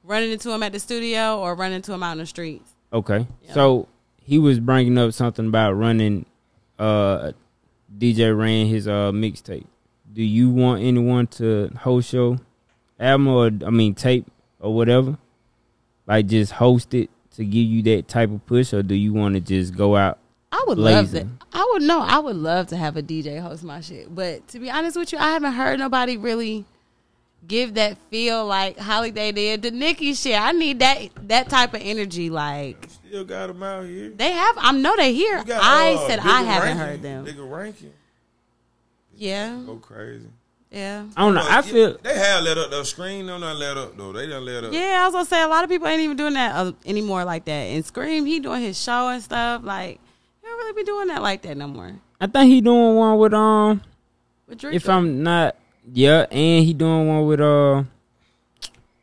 [0.03, 2.69] running into him at the studio or running into him out in the streets.
[2.91, 3.25] Okay.
[3.43, 3.53] Yeah.
[3.53, 3.87] So
[4.21, 6.25] he was bringing up something about running.
[6.77, 7.31] Uh,
[7.97, 9.65] DJ ran his uh mixtape.
[10.15, 12.37] Do you want anyone to host your
[12.97, 14.25] album or I mean tape
[14.61, 15.17] or whatever?
[16.07, 19.35] Like just host it to give you that type of push, or do you want
[19.35, 20.19] to just go out?
[20.53, 21.25] I would love Lazy.
[21.25, 21.27] that.
[21.51, 21.99] I would know.
[21.99, 24.13] I would love to have a DJ host my shit.
[24.15, 26.63] But to be honest with you, I haven't heard nobody really
[27.45, 29.63] give that feel like Holiday did.
[29.63, 30.39] The Nicki shit.
[30.39, 32.29] I need that that type of energy.
[32.29, 34.11] Like Still got them out here.
[34.15, 34.55] they have.
[34.59, 35.43] I know they here.
[35.43, 36.77] Got, I uh, said I haven't Rankin.
[36.87, 37.25] heard them.
[37.25, 37.91] Bigger ranking.
[39.17, 40.27] Yeah, Go crazy.
[40.71, 41.45] yeah, I don't know.
[41.47, 43.27] I feel they have let up the screen.
[43.27, 44.11] Don't not let up though.
[44.11, 44.73] They done let up.
[44.73, 44.99] yeah.
[45.01, 47.45] I was gonna say a lot of people ain't even doing that uh, anymore like
[47.45, 47.51] that.
[47.51, 49.61] And Scream, he doing his show and stuff.
[49.63, 49.99] Like
[50.41, 51.93] he don't really be doing that like that no more.
[52.19, 53.81] I think he doing one with um.
[54.47, 55.55] With Drake, If I'm not,
[55.91, 57.83] yeah, and he doing one with uh.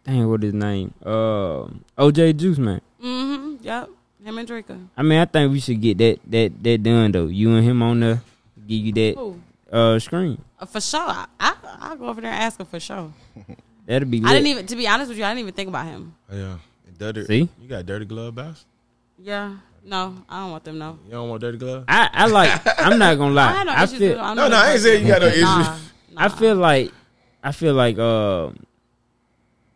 [0.05, 0.93] Dang, what his name?
[1.05, 2.81] Uh, OJ Juice man.
[3.03, 3.57] mm-hmm.
[3.63, 3.89] Yep,
[4.25, 4.79] him and Draco.
[4.97, 7.27] I mean, I think we should get that that that done though.
[7.27, 8.21] You and him on there,
[8.67, 9.41] give you that Who?
[9.73, 10.43] Uh screen.
[10.61, 11.01] Uh, for sure.
[11.01, 13.13] I, I I'll go over there and ask him for sure.
[13.87, 14.21] That'd be.
[14.21, 14.31] Lit.
[14.31, 16.15] I didn't even to be honest with you, I didn't even think about him.
[16.31, 16.57] Oh, yeah.
[16.99, 17.25] Dirty.
[17.25, 17.49] See?
[17.61, 18.65] you got dirty glove bass.
[19.19, 19.57] Yeah.
[19.85, 20.99] No, I don't want them no.
[21.07, 21.85] You don't want dirty glove.
[21.89, 22.61] I, I like.
[22.79, 23.63] I'm not gonna I lie.
[23.65, 24.11] no I issues feel.
[24.11, 24.37] with him.
[24.37, 25.43] No, no, I ain't saying you got no issues.
[25.43, 25.79] Nah,
[26.17, 26.93] I feel like.
[27.43, 27.99] I feel like.
[27.99, 28.51] Uh,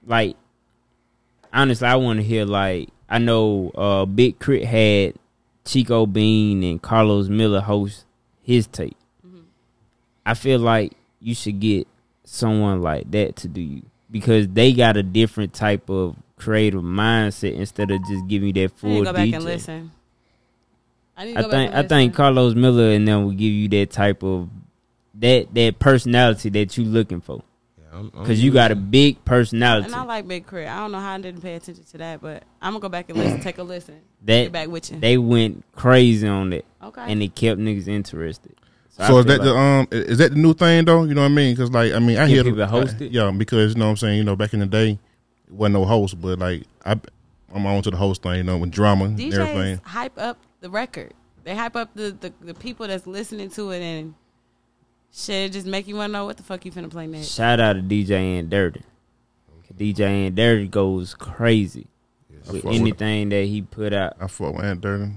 [0.06, 0.36] like.
[1.52, 2.90] Honestly, I want to hear like.
[3.08, 3.70] I know.
[3.74, 4.64] Uh, Big K.R.I.T.
[4.64, 5.14] had
[5.64, 8.04] Chico Bean and Carlos Miller host
[8.42, 8.96] his tape.
[10.26, 11.86] I feel like you should get
[12.24, 17.54] someone like that to do you because they got a different type of creative mindset
[17.54, 19.34] instead of just giving you that I need full to go back DJ.
[19.36, 19.90] and listen.
[21.16, 22.14] I need to I think back I think.
[22.14, 24.48] Carlos Miller and them will give you that type of
[25.14, 27.42] that that personality that you're looking for
[27.78, 30.68] Yeah, I'm, I'm because you got a big personality and I like Big Crit.
[30.68, 33.08] I don't know how I didn't pay attention to that, but I'm gonna go back
[33.08, 33.40] and listen.
[33.40, 34.00] Take a listen.
[34.24, 34.98] that Get back with you.
[34.98, 36.64] they went crazy on it.
[36.82, 37.04] Okay.
[37.06, 38.54] and it kept niggas interested.
[38.98, 41.04] I So is feel that the um is that the new thing though?
[41.04, 41.54] You know what I mean?
[41.54, 43.12] Because like I mean I hear people a host it?
[43.12, 44.98] yeah because you know what I'm saying you know back in the day
[45.48, 46.98] it wasn't no host but like I
[47.54, 49.80] I'm on to the host thing you know with drama and everything.
[49.84, 51.12] Hype up the record.
[51.44, 54.14] They hype up the, the, the people that's listening to it and
[55.12, 55.52] shit.
[55.52, 57.28] Just make you want to know what the fuck you finna play next.
[57.28, 58.82] shout out to DJ and Dirty.
[59.78, 61.86] DJ and Dirty goes crazy
[62.48, 65.12] I with fuck with- anything that he put out, I fuck with Aunt Dirty.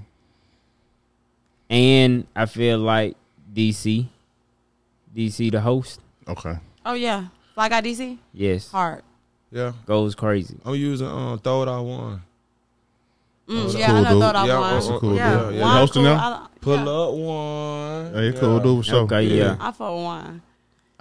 [1.68, 3.16] and I feel like
[3.52, 4.06] DC,
[5.14, 6.56] DC the host, Okay.
[6.86, 9.02] Oh yeah, Fly Guy DC yes, hard.
[9.50, 10.56] Yeah, goes crazy.
[10.64, 12.22] I'm using um throw it out one.
[13.48, 14.22] Mm, that's yeah, cool, I know dude.
[14.22, 14.74] thought I Yeah, won.
[14.74, 15.54] that's cool yeah, dude.
[15.54, 16.10] Yeah, Juan hosting cool.
[16.14, 16.20] them?
[16.20, 18.14] I, Pull yeah, up one.
[18.14, 18.84] Hey, cool dude.
[18.86, 19.56] So Okay, yeah.
[19.58, 20.42] I fuck with one.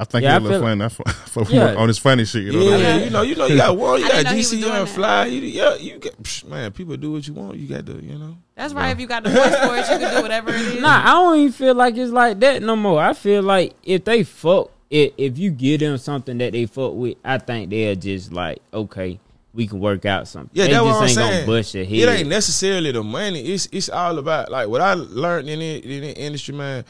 [0.02, 0.86] I think Yeah, I he's a little feel- funny.
[0.86, 1.76] I fuck- fuck Yeah.
[1.76, 2.44] on his funny shit.
[2.46, 3.04] You know Yeah, what I mean?
[3.04, 5.26] you know, you know, you got one, you got didn't know DC doing on fly.
[5.26, 6.72] You, yeah, you get psh, man.
[6.72, 7.58] People do what you want.
[7.58, 8.38] You got to, you know.
[8.56, 8.90] That's right.
[8.92, 10.82] If you got the voice for it, you can do whatever it is.
[10.82, 13.02] Nah, I don't even feel like it's like that no more.
[13.02, 16.94] I feel like if they fuck, if, if you give them something that they fuck
[16.94, 19.20] with, I think they're just like, okay,
[19.54, 20.50] we can work out something.
[20.54, 21.46] Yeah, they that's just what I'm saying.
[21.46, 21.94] gonna bust your head.
[21.94, 23.42] It ain't necessarily the money.
[23.42, 26.86] It's it's all about like what I learned in it in the industry, man.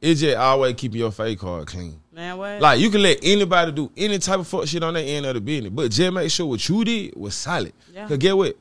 [0.00, 2.00] It's just always keeping your fake card clean.
[2.12, 2.60] Man, what?
[2.60, 5.34] Like you can let anybody do any type of fuck shit on their end of
[5.34, 7.72] the business, but just make sure what you did was solid.
[7.92, 8.08] Yeah.
[8.08, 8.56] Cause get what?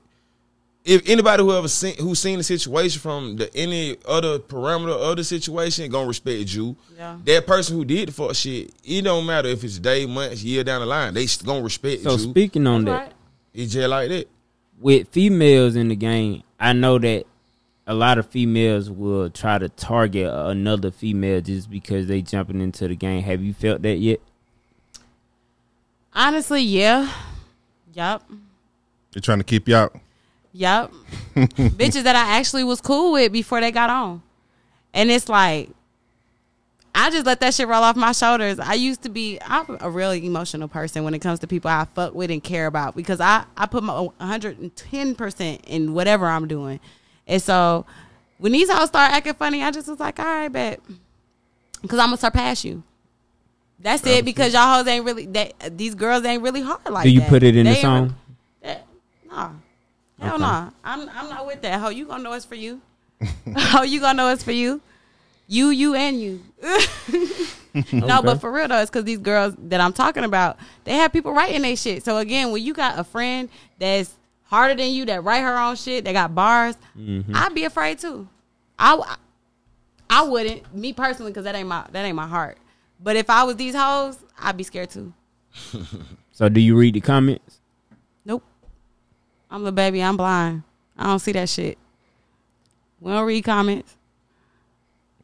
[0.85, 5.17] If anybody who ever seen who seen the situation from the any other parameter of
[5.17, 6.75] the situation gonna respect you.
[6.97, 7.17] Yeah.
[7.25, 10.63] That person who did the fuck shit, it don't matter if it's day, months, year
[10.63, 12.17] down the line, they st- gonna respect so you.
[12.17, 13.13] So speaking on That's that, right.
[13.53, 14.27] it's just like that.
[14.79, 17.25] with females in the game, I know that
[17.89, 22.87] a lot of females will try to target another female just because they jumping into
[22.87, 23.23] the game.
[23.23, 24.19] Have you felt that yet?
[26.13, 27.11] Honestly, yeah.
[27.95, 28.29] Yup.
[29.11, 29.95] They're trying to keep you out.
[30.53, 30.93] Yup.
[31.35, 34.21] Bitches that I actually was cool with before they got on.
[34.93, 35.71] And it's like
[36.93, 38.59] I just let that shit roll off my shoulders.
[38.59, 41.85] I used to be I'm a really emotional person when it comes to people I
[41.95, 46.79] fuck with and care about because I I put my 110% in whatever I'm doing.
[47.29, 47.85] And so
[48.39, 50.81] when these hoes start acting funny, I just was like, "All right, bet."
[51.87, 52.83] Cuz I'm going to surpass you.
[53.79, 57.09] That's it because y'all hoes ain't really that these girls ain't really hard like Do
[57.09, 57.29] you that.
[57.29, 58.15] put it in They the song?
[58.61, 58.85] that,
[59.29, 59.51] nah.
[60.19, 60.41] Hell Okay.
[60.41, 60.69] nah.
[60.83, 61.79] I'm I'm not with that.
[61.79, 62.81] How you gonna know it's for you?
[63.55, 64.81] How you gonna know it's for you?
[65.47, 66.41] You, you, and you.
[67.93, 71.13] No, but for real though, it's because these girls that I'm talking about, they have
[71.13, 72.03] people writing their shit.
[72.03, 74.11] So again, when you got a friend that's
[74.49, 77.31] harder than you, that write her own shit, that got bars, Mm-hmm.
[77.35, 78.27] I'd be afraid too.
[78.77, 79.15] I,
[80.09, 82.57] I wouldn't, me personally, because that ain't my that ain't my heart.
[83.01, 85.13] But if I was these hoes, I'd be scared too.
[86.31, 87.59] So do you read the comments?
[88.23, 88.43] Nope.
[89.51, 90.01] I'm the baby.
[90.01, 90.63] I'm blind.
[90.97, 91.77] I don't see that shit.
[93.01, 93.97] We don't read comments.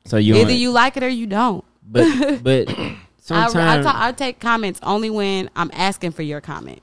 [0.03, 1.63] So you Either you like it or you don't.
[1.87, 2.03] but
[2.43, 6.81] but I, sometimes I, ta- I take comments only when I'm asking for your comment.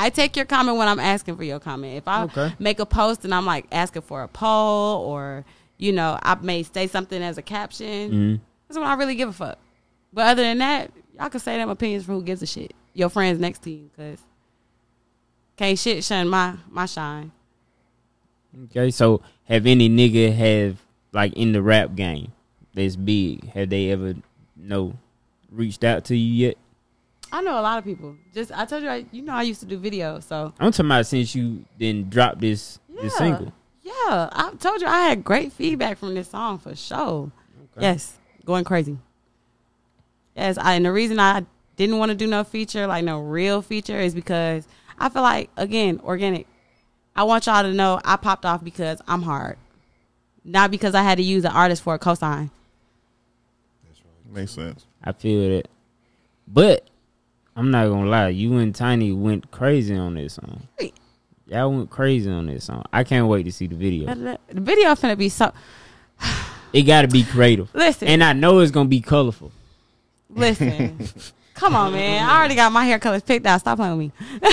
[0.00, 1.96] I take your comment when I'm asking for your comment.
[1.96, 2.54] If I Okay.
[2.60, 5.44] make a post and I'm like asking for a poll or,
[5.76, 8.40] you know, I may say something as a caption, Mhm.
[8.68, 9.58] that's when I really give a fuck.
[10.12, 12.74] But other than that, y'all can say them opinions for who gives a shit.
[12.94, 14.20] Your friends next to you, because
[15.56, 17.32] can't shit shun my, my shine.
[18.66, 20.78] Okay, so have any nigga have
[21.12, 22.32] like in the rap game
[22.72, 23.50] that's big?
[23.50, 24.14] Have they ever
[24.56, 24.94] no
[25.50, 26.58] reached out to you yet?
[27.30, 28.16] I know a lot of people.
[28.32, 30.86] Just I told you, I, you know, I used to do videos, so I'm talking
[30.86, 33.52] about since you then dropped this this single.
[33.82, 37.30] Yeah, I told you I had great feedback from this song for sure.
[37.78, 38.98] Yes, going crazy.
[40.36, 41.44] Yes, I, and the reason I
[41.76, 44.66] didn't want to do no feature, like no real feature, is because
[44.98, 46.46] I feel like again, organic.
[47.14, 49.58] I want y'all to know I popped off because I'm hard,
[50.44, 52.50] not because I had to use an artist for a cosign.
[53.84, 54.34] That's right.
[54.34, 54.86] Makes sense.
[55.02, 55.68] I feel it,
[56.46, 56.88] but
[57.58, 58.28] I'm not gonna lie.
[58.28, 60.68] You and Tiny went crazy on this song.
[61.48, 62.84] Y'all went crazy on this song.
[62.92, 64.14] I can't wait to see the video.
[64.14, 65.52] The video finna be so.
[66.70, 69.50] It got to be creative, Listen, and I know it's gonna be colorful.
[70.28, 70.98] listen.
[71.54, 72.22] Come on, man.
[72.28, 73.60] I already got my hair colors picked out.
[73.60, 74.48] Stop playing with me.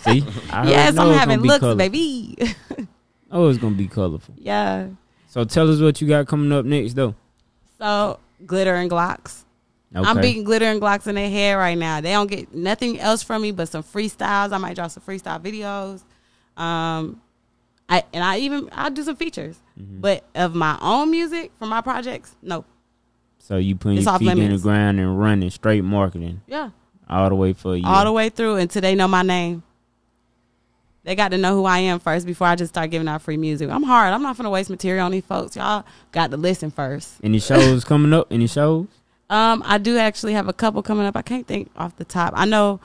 [0.00, 1.78] See, I yes, I'm having looks, colorful.
[1.78, 2.36] baby.
[3.30, 4.34] Oh, it's gonna be colorful.
[4.36, 4.88] yeah.
[5.28, 7.14] So tell us what you got coming up next, though.
[7.78, 9.44] So glitter and Glocks.
[9.94, 10.08] Okay.
[10.08, 12.00] I'm beating glitter and Glocks in their hair right now.
[12.00, 14.52] They don't get nothing else from me but some freestyles.
[14.52, 16.02] I might drop some freestyle videos.
[16.60, 17.20] Um,
[17.88, 19.58] I and I even I'll do some features.
[19.78, 20.00] Mm-hmm.
[20.00, 22.64] But of my own music for my projects, no.
[23.38, 26.70] So you putting It's your feet in the ground and running straight marketing Yeah,
[27.10, 27.84] all the way for you.
[27.84, 29.62] all the way through until they know my name.
[31.04, 33.36] They got to know who I am first before I just start giving out free
[33.36, 33.68] music.
[33.68, 34.14] I'm hard.
[34.14, 35.56] I'm not gonna waste material on these folks.
[35.56, 37.14] Y'all got to listen first.
[37.24, 38.28] Any shows coming up?
[38.30, 38.86] Any shows?
[39.32, 41.16] Um, I do actually have a couple coming up.
[41.16, 42.34] I can't think off the top.
[42.36, 42.80] I know.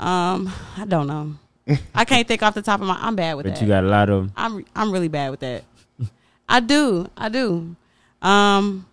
[0.00, 1.34] Um, I don't know.
[1.94, 2.96] I can't think off the top of my.
[2.98, 3.54] I'm bad with But that.
[3.56, 4.30] But you got a lot of.
[4.34, 5.64] I'm I'm really bad with that.
[6.48, 7.10] I do.
[7.14, 7.76] I do.
[8.22, 8.86] Um,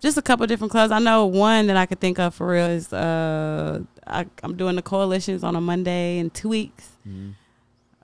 [0.00, 0.92] just a couple different clubs.
[0.92, 4.76] I know one that I could think of for real is uh, I, I'm doing
[4.76, 6.88] the coalitions on a Monday in two weeks.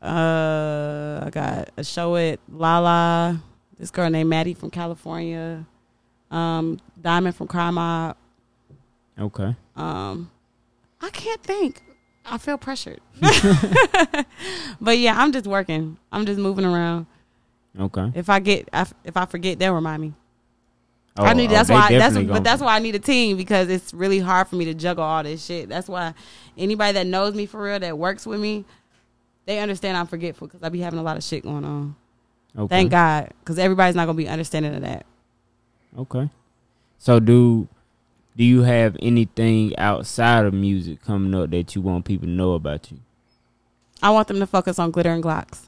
[0.03, 3.43] Uh, I got a show at Lala.
[3.79, 5.65] This girl named Maddie from California.
[6.31, 8.17] Um, Diamond from Crime Mob.
[9.19, 9.55] Okay.
[9.77, 10.31] Um,
[11.01, 11.83] I can't think.
[12.25, 13.01] I feel pressured.
[14.81, 15.99] but yeah, I'm just working.
[16.11, 17.07] I'm just moving around.
[17.79, 18.13] Okay.
[18.15, 18.69] If I get,
[19.05, 20.13] if I forget, they'll remind me.
[21.17, 21.51] Oh, I need.
[21.51, 21.91] oh, That's why.
[21.91, 24.65] That's definitely but that's why I need a team because it's really hard for me
[24.67, 25.69] to juggle all this shit.
[25.69, 26.15] That's why
[26.57, 28.65] anybody that knows me for real that works with me,
[29.45, 31.97] they understand I'm forgetful because I be having a lot of shit going on.
[32.57, 32.69] Okay.
[32.69, 35.05] Thank God, because everybody's not gonna be understanding of that.
[35.99, 36.31] Okay.
[36.99, 37.69] So do
[38.37, 42.53] do you have anything outside of music coming up that you want people to know
[42.55, 42.99] about you?
[44.03, 45.66] I want them to focus on glitter and Glocks.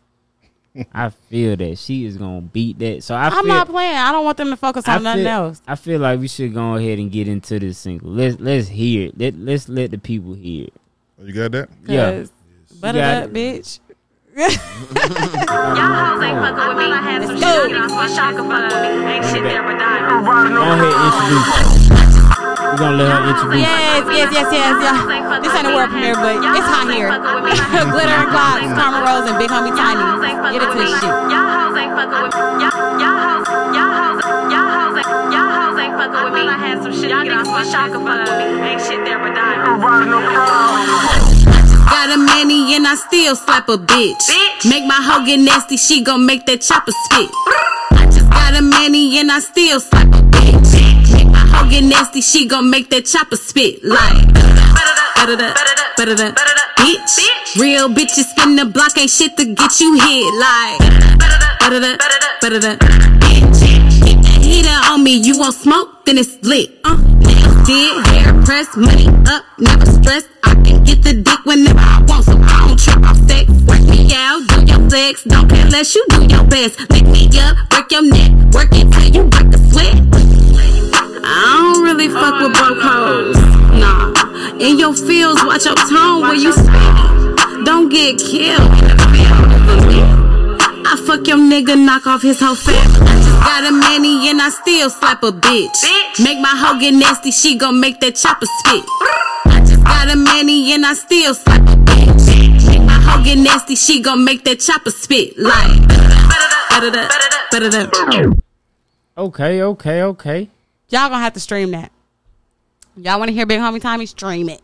[0.93, 3.05] I feel that she is gonna beat that.
[3.05, 3.95] So I I'm feel, not playing.
[3.97, 5.63] I don't want them to focus I on nothing feel- else.
[5.69, 8.11] I feel like we should go ahead and get into this single.
[8.11, 9.19] Let's let's hear it.
[9.19, 10.75] Let let's let the people hear it.
[11.23, 11.69] You got that?
[11.87, 12.11] Yeah.
[12.11, 12.33] Cause
[12.81, 13.35] butter got up, it.
[13.35, 13.79] bitch.
[14.37, 16.93] Y'all hoes ain't fucking with me.
[16.93, 17.71] I had some shit.
[17.71, 19.13] Niggas wish y'all could fuck with me.
[19.13, 20.27] Ain't shit there but diamonds.
[20.27, 22.04] Go ahead, introduce.
[22.65, 22.73] Her.
[22.73, 23.61] We're gonna let her ah, introduce.
[23.61, 25.41] Yes, yes, yes, yes, yeah.
[25.45, 27.13] This ain't a world premiere, but it's hot here.
[27.93, 30.01] glitter and Glocks, Karma Rose, and Big Homie Tiny.
[30.57, 31.13] Get into this shit.
[31.29, 32.41] Y'all hoes ain't fucking with me.
[32.65, 33.47] Y'all y'all hoes,
[33.77, 36.43] y'all hoes, y'all hoes, ain't- y'all hoes ain't fucking with me.
[36.49, 37.11] I had some shit.
[37.13, 38.65] Y'all niggas wish y'all could fuck with me.
[38.65, 39.85] Ain't shit there but diamonds.
[41.85, 44.17] Got a manny and I still slap a bitch.
[44.29, 44.69] Bitch.
[44.69, 47.31] Make my hoe get nasty, she gon' make that chopper spit.
[47.93, 50.44] I just got a manny and I still slap a bitch.
[51.55, 54.27] Hoe get nasty, she gon' make that chopper spit like.
[56.79, 57.61] Bitch.
[57.61, 60.81] Real bitches spin the block, ain't shit to get you hit like.
[63.23, 64.43] Bitch.
[64.43, 66.79] Heater on me, you want smoke, then it's lit.
[66.85, 66.97] Uh,
[67.65, 70.25] did, hair press, money up, never stress.
[70.43, 73.49] I can get the dick whenever I want, so I don't trip off sex.
[73.65, 76.79] Work me out, do your flex, don't care less, you do your best.
[76.91, 80.74] Lick me up, break your neck, work it till you break the sweat.
[81.27, 83.37] I don't really fuck with broke hoes.
[83.81, 84.13] Nah.
[84.61, 87.65] In your fields, watch your tone where you speak.
[87.65, 90.01] Don't get killed in the field for me.
[90.87, 93.09] I fuck your nigga, knock off his whole family.
[93.09, 96.23] I just got a manny and I still slap a bitch.
[96.23, 98.85] Make my hoe get nasty, she gon' make that chopper spit.
[99.47, 102.67] I just got a manny and I still slap a bitch.
[102.69, 105.39] Make my hoe get nasty, she gon' make that chopper spit.
[105.39, 105.89] Like,
[106.71, 107.09] ba-da-da,
[107.51, 108.33] ba-da-da.
[109.17, 110.51] Okay, okay, okay.
[110.89, 111.91] Y'all gonna have to stream that.
[112.97, 114.07] Y'all want to hear Big Homie Tommy?
[114.07, 114.63] Stream it.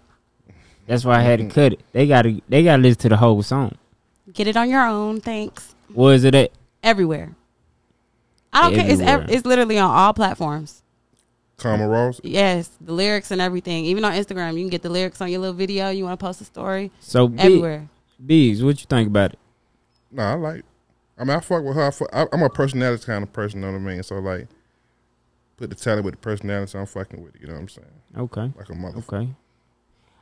[0.86, 1.54] That's why I had to mm-hmm.
[1.54, 1.80] cut it.
[1.92, 3.76] They gotta they gotta listen to the whole song.
[4.32, 5.20] Get it on your own.
[5.20, 5.74] Thanks.
[5.92, 6.52] Where is it at?
[6.82, 7.34] Everywhere.
[8.52, 8.90] I don't care.
[8.90, 10.82] It's ev- it's literally on all platforms.
[11.56, 12.20] Karma Rose.
[12.24, 13.84] Yes, the lyrics and everything.
[13.84, 15.90] Even on Instagram, you can get the lyrics on your little video.
[15.90, 17.88] You want to post a story So Big, everywhere.
[18.24, 19.38] Bees, what you think about it?
[20.10, 20.64] Nah, I like.
[21.18, 21.86] I mean, I fuck with her.
[21.86, 23.60] I fuck, I, I'm a personality kind of person.
[23.60, 24.02] You know what I mean?
[24.02, 24.48] So like,
[25.60, 26.70] put the talent with the personality.
[26.72, 27.42] So I'm fucking with it.
[27.42, 27.86] You know what I'm saying?
[28.16, 28.52] Okay.
[28.56, 29.14] Like a motherfucker.
[29.14, 29.28] Okay.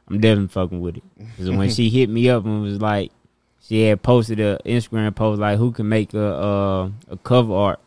[0.08, 1.02] I'm definitely fucking with it.
[1.18, 3.12] Because when she hit me up and was like,
[3.60, 7.80] she had posted a Instagram post like, who can make a uh, a cover art?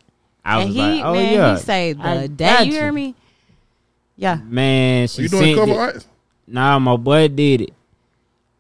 [0.46, 1.56] I and was he, like, oh man, yeah.
[1.56, 2.46] he say the I day.
[2.46, 3.16] got You hear me?
[4.16, 4.36] Yeah.
[4.44, 5.78] Man, she you doing sent cover it.
[5.78, 6.06] art?
[6.48, 7.74] Nah, my boy did it.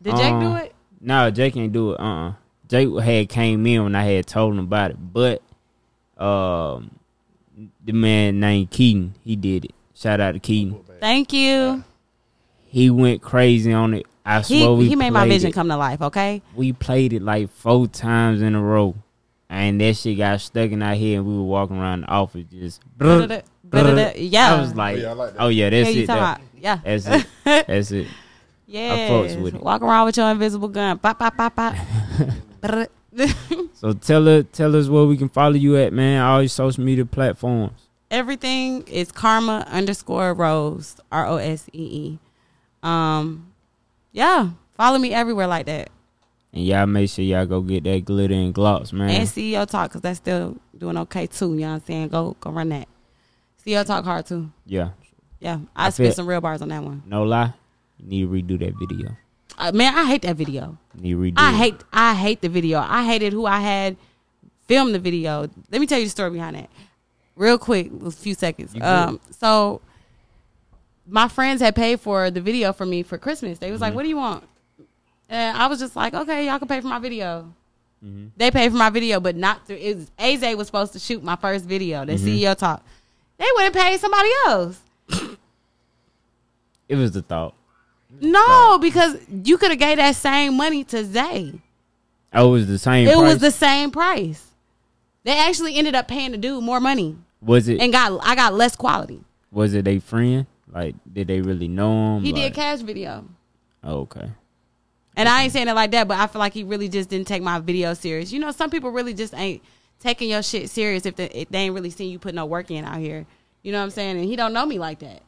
[0.01, 0.75] Did Jake do Um, it?
[0.99, 1.99] No, Jake ain't do it.
[1.99, 2.33] Uh, uh
[2.67, 5.41] Jake had came in when I had told him about it, but
[6.17, 6.91] um,
[7.83, 9.71] the man named Keaton, he did it.
[9.93, 10.79] Shout out to Keaton.
[10.99, 11.83] Thank you.
[12.65, 14.05] He went crazy on it.
[14.25, 15.53] I He swear we he made my vision it.
[15.53, 16.01] come to life.
[16.01, 16.41] Okay.
[16.55, 18.95] We played it like four times in a row,
[19.49, 22.45] and that shit got stuck in our head, and we were walking around the office
[22.51, 22.81] just.
[22.97, 24.11] Ba-da-da, ba-da-da.
[24.15, 24.53] Oh, yeah.
[24.55, 25.41] I was like, Yeah, like that.
[25.41, 26.07] oh yeah, Yeah, that's you it.
[26.07, 26.79] that- Yeah.
[26.83, 27.25] That's it.
[27.67, 28.07] That's it.
[28.67, 29.09] Yeah.
[29.09, 29.61] fucks with it.
[29.63, 30.97] Walk around with your invisible gun.
[30.99, 31.75] Pop, pop, pop, pop.
[33.73, 36.21] So tell her, tell us where we can follow you at, man.
[36.21, 37.87] All your social media platforms.
[38.11, 40.97] Everything is karma underscore rose.
[41.11, 42.19] R O S E E.
[42.83, 43.51] Um,
[44.11, 44.51] yeah.
[44.75, 45.89] Follow me everywhere like that.
[46.53, 49.09] And y'all make sure y'all go get that glitter and gloss, man.
[49.09, 51.53] And CEO Talk, because that's still doing okay too.
[51.53, 52.07] You know what I'm saying?
[52.09, 52.87] Go go run that.
[53.65, 54.51] CEO Talk hard too.
[54.65, 54.89] yeah,
[55.39, 55.59] Yeah.
[55.75, 57.03] I, I spit some real bars on that one.
[57.05, 57.53] no lie.
[57.97, 59.15] You need to redo that video.
[59.61, 60.77] Uh, man, I hate that video.
[60.99, 62.79] You redo I hate I hate the video.
[62.79, 63.95] I hated who I had
[64.67, 65.47] film the video.
[65.71, 66.69] Let me tell you the story behind that.
[67.35, 68.73] Real quick, a few seconds.
[68.81, 69.81] Um so
[71.07, 73.59] my friends had paid for the video for me for Christmas.
[73.59, 73.83] They was Mm-hmm.
[73.83, 74.43] like, "What do you want?"
[75.29, 77.53] And I was just like, "Okay, y'all can pay for my video."
[78.03, 78.27] Mm-hmm.
[78.37, 79.77] They paid for my video, but not through.
[79.77, 82.03] It was AZ was supposed to shoot my first video.
[82.03, 82.25] Mm-hmm.
[82.25, 82.83] The CEO talk.
[83.37, 84.79] They would have paid somebody else.
[86.89, 87.55] It was the thought.
[88.21, 91.53] No, because you could have gave that same money to Zay.
[92.33, 93.07] Oh, it was the same.
[93.07, 93.23] It price?
[93.27, 94.47] was the same price.
[95.23, 97.79] They actually ended up paying the dude more money Was it?
[97.79, 99.21] and got I got less quality.
[99.51, 100.45] was it a friend?
[100.71, 102.23] Like, did they really know him?
[102.23, 103.25] He like, did cash video.
[103.83, 104.31] Oh, okay.
[105.17, 107.27] And I ain't saying it like that, but I feel like he really just didn't
[107.27, 108.31] take my video serious.
[108.31, 109.61] You know, some people really just ain't
[109.99, 112.71] taking your shit serious if they, if they ain't really seen you put no work
[112.71, 113.25] in out here.
[113.63, 114.15] You know what I'm saying?
[114.17, 115.21] And he don't know me like that.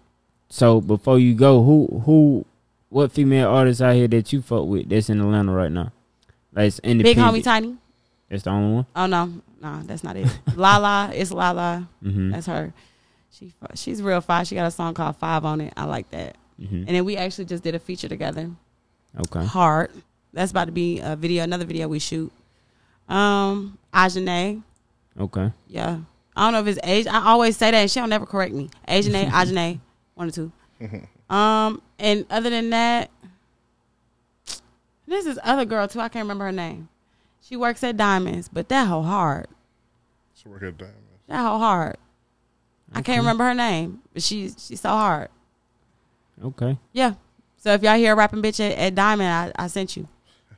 [0.49, 2.45] So before you go, who who
[2.93, 5.91] what female artists out here that you fuck with that's in Atlanta right now?
[6.53, 7.75] Like it's Big homie Tiny.
[8.29, 8.85] That's the only one.
[8.95, 10.27] Oh no, no, that's not it.
[10.55, 11.87] Lala, it's Lala.
[12.03, 12.31] Mm-hmm.
[12.31, 12.73] That's her.
[13.31, 14.45] She she's real fine.
[14.45, 15.73] She got a song called Five on it.
[15.75, 16.37] I like that.
[16.61, 16.75] Mm-hmm.
[16.75, 18.51] And then we actually just did a feature together.
[19.27, 19.43] Okay.
[19.43, 19.91] Heart.
[20.31, 22.31] That's about to be a video, another video we shoot.
[23.07, 24.63] Um, Ajane.
[25.19, 25.51] Okay.
[25.67, 25.99] Yeah.
[26.35, 27.07] I don't know if it's age.
[27.07, 28.69] I always say that, and she don't never correct me.
[28.87, 29.79] Ajane, Ajane,
[30.15, 30.51] one or two.
[31.33, 33.09] Um, and other than that,
[35.07, 35.99] this is other girl too.
[35.99, 36.89] I can't remember her name.
[37.41, 39.47] She works at Diamonds, but that whole hard.
[40.35, 40.99] She work at Diamonds.
[41.27, 41.97] That whole hard.
[42.93, 45.29] I can't remember her name, but she's she's so hard.
[46.43, 46.77] Okay.
[46.91, 47.15] Yeah.
[47.57, 50.07] So if y'all hear a rapping bitch at, at Diamond, I, I sent you.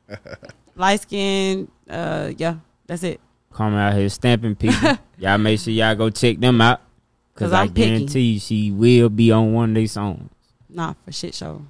[0.76, 3.21] Light skin, uh, yeah, that's it.
[3.53, 4.97] Come out here stamping people.
[5.17, 6.82] y'all make sure y'all go check them out.
[7.36, 7.89] Cause, I I'm picky.
[7.89, 10.30] guarantee she will be on one of these songs.
[10.76, 11.65] Nah, for shit show.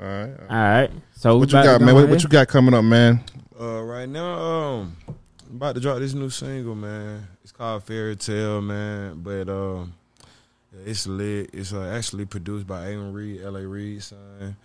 [0.00, 0.34] All right.
[0.50, 0.90] All right.
[1.14, 1.94] So What you got, man?
[1.94, 3.22] What, what you got coming up, man?
[3.58, 7.28] Uh, right now, um, I'm about to drop this new single, man.
[7.44, 9.20] It's called Fairy Tale, man.
[9.22, 9.94] But um,
[10.84, 11.50] It's lit.
[11.52, 13.64] It's uh, actually produced by Aaron Reid, L.A.
[13.64, 14.56] Reid, son.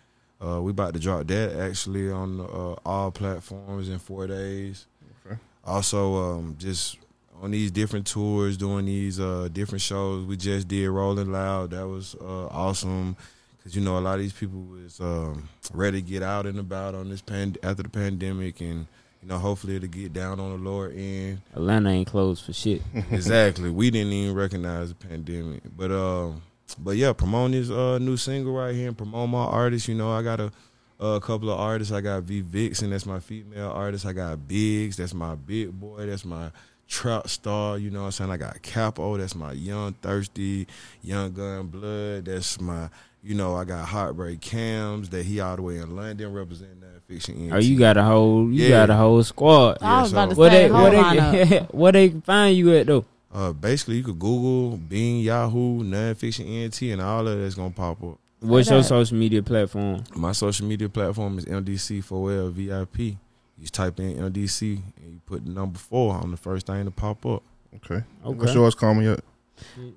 [0.44, 4.88] Uh, we about to drop that actually on uh, all platforms in four days.
[5.28, 5.38] Okay.
[5.64, 6.98] Also, um, just
[7.42, 10.26] on these different tours, doing these uh, different shows.
[10.26, 11.72] We just did Rolling Loud.
[11.72, 13.16] That was uh, awesome
[13.58, 16.60] because you know a lot of these people was um, ready to get out and
[16.60, 18.88] about on this pand- after the pandemic, and
[19.22, 21.42] you know hopefully it'll get down on the lower end.
[21.54, 22.82] Atlanta ain't closed for shit.
[23.12, 23.70] exactly.
[23.70, 25.64] We didn't even recognize the pandemic.
[25.76, 26.42] But um
[26.78, 29.88] but yeah, promote this uh new single right here and promote my artists.
[29.88, 30.52] You know, I got a
[31.00, 31.94] a couple of artists.
[31.94, 34.06] I got V Vixen, that's my female artist.
[34.06, 36.52] I got Biggs, that's my big boy, that's my
[36.90, 38.32] trap star, you know what I'm saying?
[38.32, 40.68] I got Capo, that's my young thirsty,
[41.04, 42.90] young gun blood, that's my
[43.22, 47.02] you know, I got Heartbreak Cams that he all the way in London representing that
[47.06, 47.50] fiction.
[47.52, 48.70] Oh, you got a whole you Yeah.
[48.70, 49.78] got a whole squad.
[49.82, 52.22] I was Yeah, about to so- Where say, they hold where they where they can
[52.22, 53.06] find you at though?
[53.32, 58.02] Uh, basically, you could Google Bing, Yahoo, Nonfiction ENT, and all of that's gonna pop
[58.04, 58.18] up.
[58.40, 58.88] What's Say your that.
[58.88, 60.04] social media platform?
[60.16, 63.18] My social media platform is MDC4L VIP.
[63.60, 66.86] You just type in MDC and you put the number four on the first thing
[66.86, 67.43] to pop up.
[67.76, 67.95] Okay.
[68.26, 68.38] Okay.
[68.38, 69.03] What's yours, Karma?
[69.03, 69.20] Yet?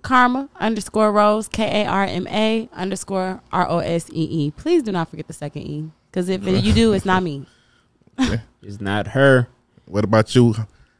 [0.02, 4.50] Karma underscore Rose K A R M A underscore R O S E E.
[4.50, 7.46] Please do not forget the second E, because if you do, it's not me.
[8.64, 9.48] It's not her.
[9.86, 10.54] What about you?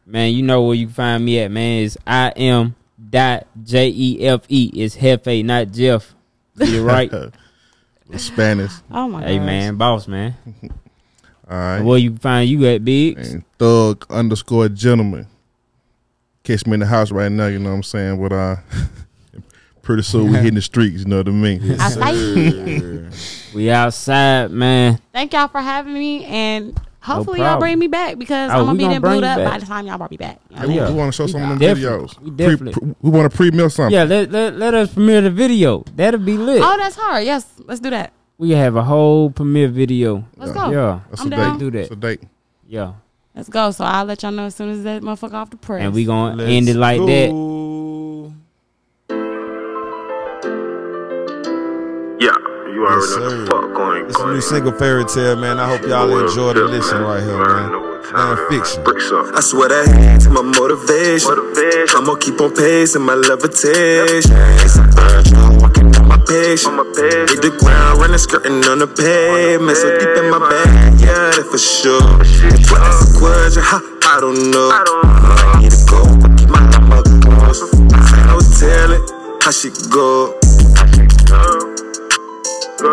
[0.04, 1.82] Man, you know where you can find me at, man.
[1.82, 2.74] Is I am
[3.10, 4.70] dot J E F E.
[4.74, 6.14] It's Hefe, not Jeff.
[6.56, 7.12] You're right.
[8.16, 8.72] Spanish.
[8.90, 9.28] Oh my god.
[9.28, 10.34] hey man, boss man.
[11.50, 11.80] All right.
[11.80, 13.32] Where you find you at Biggs?
[13.32, 15.26] And thug underscore gentleman.
[16.44, 18.20] Catch me in the house right now, you know what I'm saying?
[18.20, 18.56] But uh
[19.82, 21.76] pretty soon we hitting the streets, you know what I mean?
[21.80, 23.08] I say,
[23.54, 24.98] We outside, man.
[25.12, 28.78] thank y'all for having me, and hopefully y'all bring me back because Oh, I'm gonna
[28.78, 29.50] be gonna booed up back.
[29.50, 30.40] by the time y'all bring me back.
[30.54, 30.86] Hey, we, mean?
[30.86, 32.06] we want to show some of them Definitely.
[32.08, 32.18] videos.
[32.20, 33.92] We Pre- definitely- pre- we want to pre-mill something.
[33.92, 35.84] Yeah, let, let, let us premiere the video.
[35.96, 36.62] That'll be lit.
[36.64, 37.24] Oh, that's hard.
[37.26, 38.12] Yes, let's do that.
[38.42, 40.24] We have a whole premiere video.
[40.36, 40.68] Let's go.
[40.72, 41.52] Yeah, That's I'm a down.
[41.52, 41.58] date.
[41.60, 41.78] Do that.
[41.78, 42.22] That's a date.
[42.66, 42.94] yeah.
[43.36, 43.70] Let's go.
[43.70, 45.80] So I'll let y'all know as soon as that motherfucker off the press.
[45.80, 47.28] And we gonna Let's end it like that.
[52.18, 52.34] Yeah,
[52.72, 53.36] you already Yes, know sir.
[53.42, 55.60] the fuck going It's a new single fairy tale, man.
[55.60, 57.91] I hope y'all enjoy the listen right here, man.
[58.10, 58.82] Non-fiction.
[58.82, 59.30] Bricks up.
[59.34, 61.30] I swear that hands my motivation.
[61.30, 61.96] Motivation.
[61.96, 64.34] I'ma keep on pacing my levitation.
[64.58, 66.66] It's a virgin walking on my page.
[66.66, 67.30] On my page.
[67.30, 69.78] Hit the ground, running, skirting on the pavement.
[69.78, 72.02] So deep in my bag, yeah, that for sure.
[72.68, 74.68] What that's a question, ha, I don't know.
[74.74, 75.38] I don't know.
[75.38, 77.62] I need to go, but keep my number close.
[77.62, 79.04] I no telling
[79.40, 80.34] how she go.
[82.82, 82.92] Go.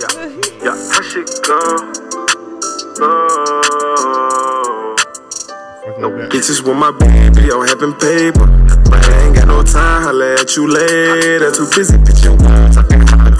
[0.00, 0.16] Yeah,
[0.64, 1.60] yeah, how she go?
[1.60, 2.09] Go.
[6.08, 6.30] With.
[6.30, 8.46] Bitches want my baby, I'm having paper.
[8.88, 11.52] But I ain't got no time, holla at you later.
[11.52, 12.38] Too busy bitching
[12.72, 13.36] talking hot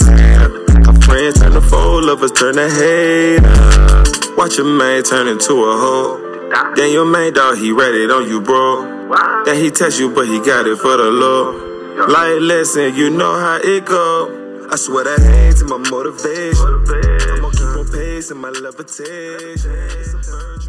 [0.86, 4.36] Her friends turn to foe, lovers turn to hater.
[4.36, 6.74] Watch your man turn into a hoe.
[6.76, 9.00] Then your main dog, he ready on you, bro.
[9.44, 12.06] Then he test you, but he got it for the low.
[12.08, 14.36] Like, listen, you know how it go.
[14.70, 15.20] I swear that
[15.60, 16.84] in my motivation.
[17.32, 20.59] I'ma keep on pacing my levitation.